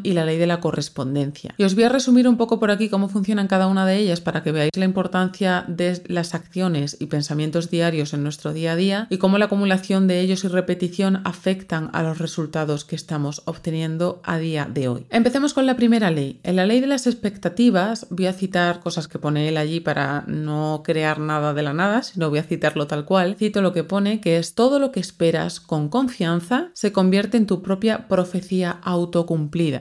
y 0.03 0.12
la 0.12 0.25
ley 0.25 0.39
de 0.39 0.47
la 0.47 0.61
correspondencia. 0.61 1.55
Y 1.59 1.65
os 1.65 1.75
voy 1.75 1.85
a 1.85 1.89
resumir 1.89 2.29
un 2.29 2.37
poco 2.37 2.61
por 2.61 2.71
aquí 2.71 2.89
cómo 2.89 3.09
funcionan 3.09 3.49
cada 3.49 3.67
una 3.67 3.85
de 3.85 3.97
ellas 3.99 4.21
para 4.21 4.43
que 4.43 4.53
veáis 4.53 4.71
la 4.77 4.85
importancia 4.85 5.65
de 5.67 6.00
las 6.06 6.35
acciones 6.35 6.97
y 7.00 7.06
pensamientos 7.06 7.69
diarios 7.69 8.15
en 8.15 8.23
nuestro 8.23 8.53
día 8.53 8.73
a 8.73 8.77
día 8.77 9.06
y 9.11 9.19
cómo 9.19 9.39
la 9.39 9.47
acumulación 9.47 10.06
de 10.06 10.21
ellos 10.21 10.44
y 10.44 10.49
repetición 10.49 11.23
afectan 11.25 11.91
a 11.93 12.05
los 12.05 12.19
resultados 12.19 12.85
que 12.85 12.94
estamos 12.94 13.43
obteniendo 13.47 14.21
a 14.25 14.39
día 14.39 14.69
de 14.73 14.87
hoy. 14.87 15.06
Empecemos 15.11 15.55
con 15.55 15.67
la 15.67 15.75
primera 15.75 16.11
ley. 16.12 16.39
En 16.44 16.55
la 16.55 16.67
ley 16.67 16.81
de 16.81 16.87
las 16.87 17.09
expectativas 17.09 18.06
voy 18.11 18.27
a 18.27 18.33
citar 18.33 18.79
cosas 18.79 19.09
que 19.09 19.19
pone 19.19 19.49
él 19.49 19.56
allí 19.56 19.81
para 19.81 20.23
no 20.29 20.83
crear 20.85 21.19
nada 21.19 21.53
de 21.53 21.62
la 21.62 21.75
nada, 21.75 22.05
sino 22.05 22.31
voy 22.31 22.39
a 22.39 22.44
citarlo 22.44 22.87
tal 22.87 23.05
cual. 23.05 23.35
Cito 23.39 23.61
lo 23.61 23.73
que 23.73 23.83
pone 23.83 24.21
que 24.21 24.39
es 24.39 24.55
todo 24.55 24.79
lo 24.79 24.93
que 24.93 25.00
esperas 25.00 25.58
con 25.58 25.89
confianza 25.89 26.70
se 26.75 26.93
convierte 26.93 27.37
en 27.37 27.46
tu 27.46 27.61
propia 27.61 28.06
profecía 28.06 28.79
autocumplida. 28.82 29.31